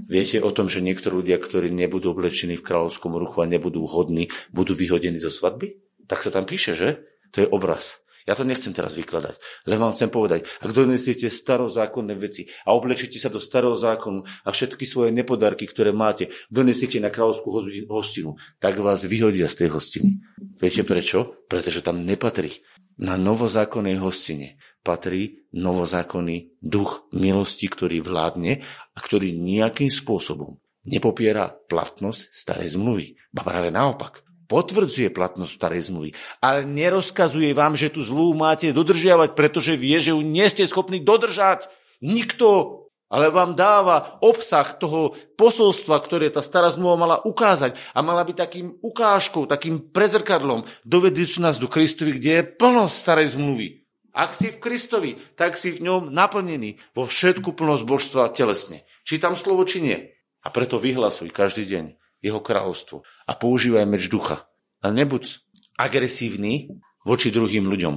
[0.07, 4.31] Viete o tom, že niektorí ľudia, ktorí nebudú oblečení v kráľovskom ruchu a nebudú hodní,
[4.55, 5.75] budú vyhodení zo svadby?
[6.07, 7.03] Tak sa tam píše, že?
[7.35, 7.99] To je obraz.
[8.27, 9.39] Ja to nechcem teraz vykladať,
[9.71, 14.49] len vám chcem povedať, ak donesiete starozákonné veci a oblečíte sa do starého zákonu a
[14.51, 17.47] všetky svoje nepodarky, ktoré máte, donesiete na kráľovskú
[17.87, 20.19] hostinu, tak vás vyhodia z tej hostiny.
[20.59, 21.47] Viete prečo?
[21.47, 22.51] Pretože tam nepatrí.
[22.97, 30.57] Na novozákonnej hostine patrí novozákonný duch milosti, ktorý vládne a ktorý nejakým spôsobom
[30.87, 33.19] nepopiera platnosť starej zmluvy.
[33.29, 39.35] Ba práve naopak, potvrdzuje platnosť starej zmluvy, ale nerozkazuje vám, že tú zlú máte dodržiavať,
[39.35, 41.67] pretože vie, že ju nie ste schopní dodržať.
[41.99, 48.27] Nikto ale vám dáva obsah toho posolstva, ktoré tá stará zmluva mala ukázať a mala
[48.27, 53.87] byť takým ukážkou, takým prezrkadlom, dovedujúc nás do Kristovi, kde je plnosť starej zmluvy.
[54.11, 58.83] Ak si v Kristovi, tak si v ňom naplnený vo všetku plnosť božstva telesne.
[59.07, 59.97] Čítam slovo, či nie.
[60.43, 61.85] A preto vyhlasuj každý deň
[62.21, 64.49] jeho kráľovstvo a používaj meč ducha.
[64.81, 65.41] A nebuď
[65.77, 66.69] agresívny
[67.05, 67.95] voči druhým ľuďom,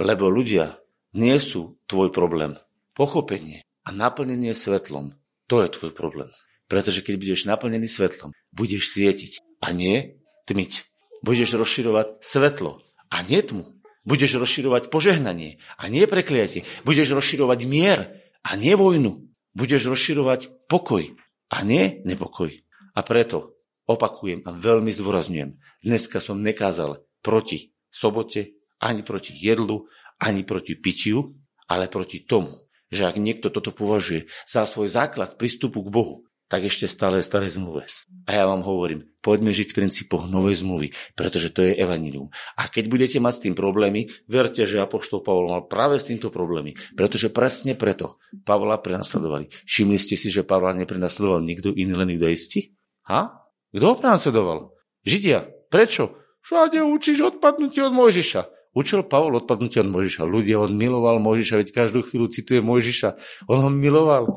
[0.00, 0.80] lebo ľudia
[1.16, 2.56] nie sú tvoj problém.
[2.92, 5.16] Pochopenie a naplnenie svetlom.
[5.48, 6.28] To je tvoj problém.
[6.68, 10.16] Pretože keď budeš naplnený svetlom, budeš svietiť a nie
[10.48, 10.72] tmiť.
[11.20, 12.80] Budeš rozširovať svetlo
[13.12, 13.68] a nie tmu.
[14.02, 16.66] Budeš rozširovať požehnanie a nie prekliatie.
[16.82, 19.30] Budeš rozširovať mier a nie vojnu.
[19.52, 21.12] Budeš rozširovať pokoj
[21.52, 22.50] a nie nepokoj.
[22.96, 23.51] A preto
[23.86, 29.86] opakujem a veľmi zdôrazňujem, dneska som nekázal proti sobote, ani proti jedlu,
[30.18, 31.34] ani proti pitiu,
[31.70, 32.50] ale proti tomu,
[32.92, 36.16] že ak niekto toto považuje za svoj základ prístupu k Bohu,
[36.52, 37.88] tak ešte stále je staré zmluve.
[38.28, 42.28] A ja vám hovorím, poďme žiť v princípoch novej zmluvy, pretože to je evanilium.
[42.60, 46.28] A keď budete mať s tým problémy, verte, že Apoštol Pavol mal práve s týmto
[46.28, 49.48] problémy, pretože presne preto Pavla prenasledovali.
[49.64, 52.76] Všimli ste si, že Pavla neprenasledoval nikto iný, len judaisti?
[53.08, 53.41] Ha?
[53.72, 54.76] Kto ho prenasledoval?
[55.02, 55.48] Židia.
[55.72, 56.16] Prečo?
[56.44, 58.74] Všade učíš odpadnutie od Mojžiša.
[58.76, 60.28] Učil Pavol odpadnutia od Mojžiša.
[60.28, 63.16] Ľudia, on miloval Mojžiša, veď každú chvíľu cituje Mojžiša.
[63.48, 64.36] On ho miloval.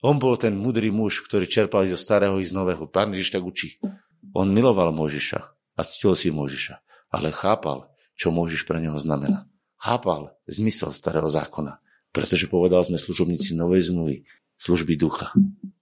[0.00, 2.88] On bol ten mudrý muž, ktorý čerpal zo starého i z nového.
[2.88, 3.76] Pán Ježiš tak učí.
[4.32, 5.40] On miloval Mojžiša
[5.76, 6.74] a ctil si Mojžiša,
[7.12, 9.48] ale chápal, čo Mojžiš pre neho znamená.
[9.80, 11.80] Chápal zmysel starého zákona,
[12.12, 14.28] pretože povedal sme služobníci novej zmluvy,
[14.60, 15.32] služby ducha.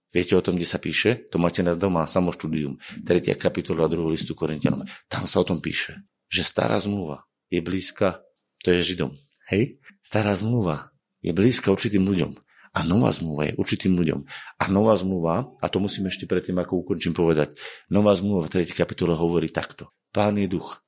[0.09, 1.29] Viete o tom, kde sa píše?
[1.29, 3.37] To máte na doma, samoštúdium, 3.
[3.37, 4.09] kapitola 2.
[4.09, 4.81] listu Korintianom.
[5.05, 8.25] Tam sa o tom píše, že stará zmluva je blízka,
[8.65, 9.13] to je Židom.
[9.53, 9.77] Hej?
[10.01, 10.89] Stará zmluva
[11.21, 12.33] je blízka určitým ľuďom.
[12.73, 14.25] A nová zmluva je určitým ľuďom.
[14.61, 17.53] A nová zmluva, a to musím ešte predtým, ako ukončím povedať,
[17.89, 18.73] nová zmluva v 3.
[18.73, 19.93] kapitole hovorí takto.
[20.09, 20.81] Pán je duch.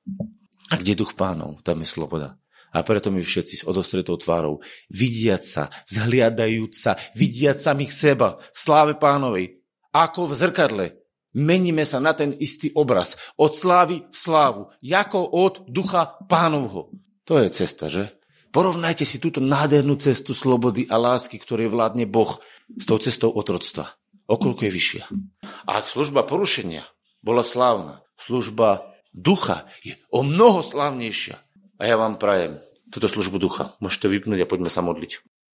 [0.74, 2.41] A kde duch pánov, tam je sloboda.
[2.72, 8.58] A preto my všetci s odostretou tvárou, vidiať sa, vzhliadajúc sa, vidiať samých seba v
[8.58, 9.60] sláve pánovej,
[9.92, 10.86] ako v zrkadle,
[11.32, 13.16] Meníme sa na ten istý obraz.
[13.40, 14.68] Od slávy v slávu.
[14.84, 16.92] Jako od ducha pánovho.
[17.24, 18.20] To je cesta, že?
[18.52, 22.36] Porovnajte si túto nádhernú cestu slobody a lásky, ktorej vládne Boh
[22.68, 23.96] s tou cestou otroctva.
[24.28, 25.04] Okoľko je vyššia.
[25.68, 26.84] A ak služba porušenia
[27.24, 31.40] bola slávna, služba ducha je o mnoho slávnejšia.
[31.82, 32.62] A ja vám prajem
[32.94, 33.74] túto službu ducha.
[33.82, 35.18] Môžete vypnúť a poďme sa modliť.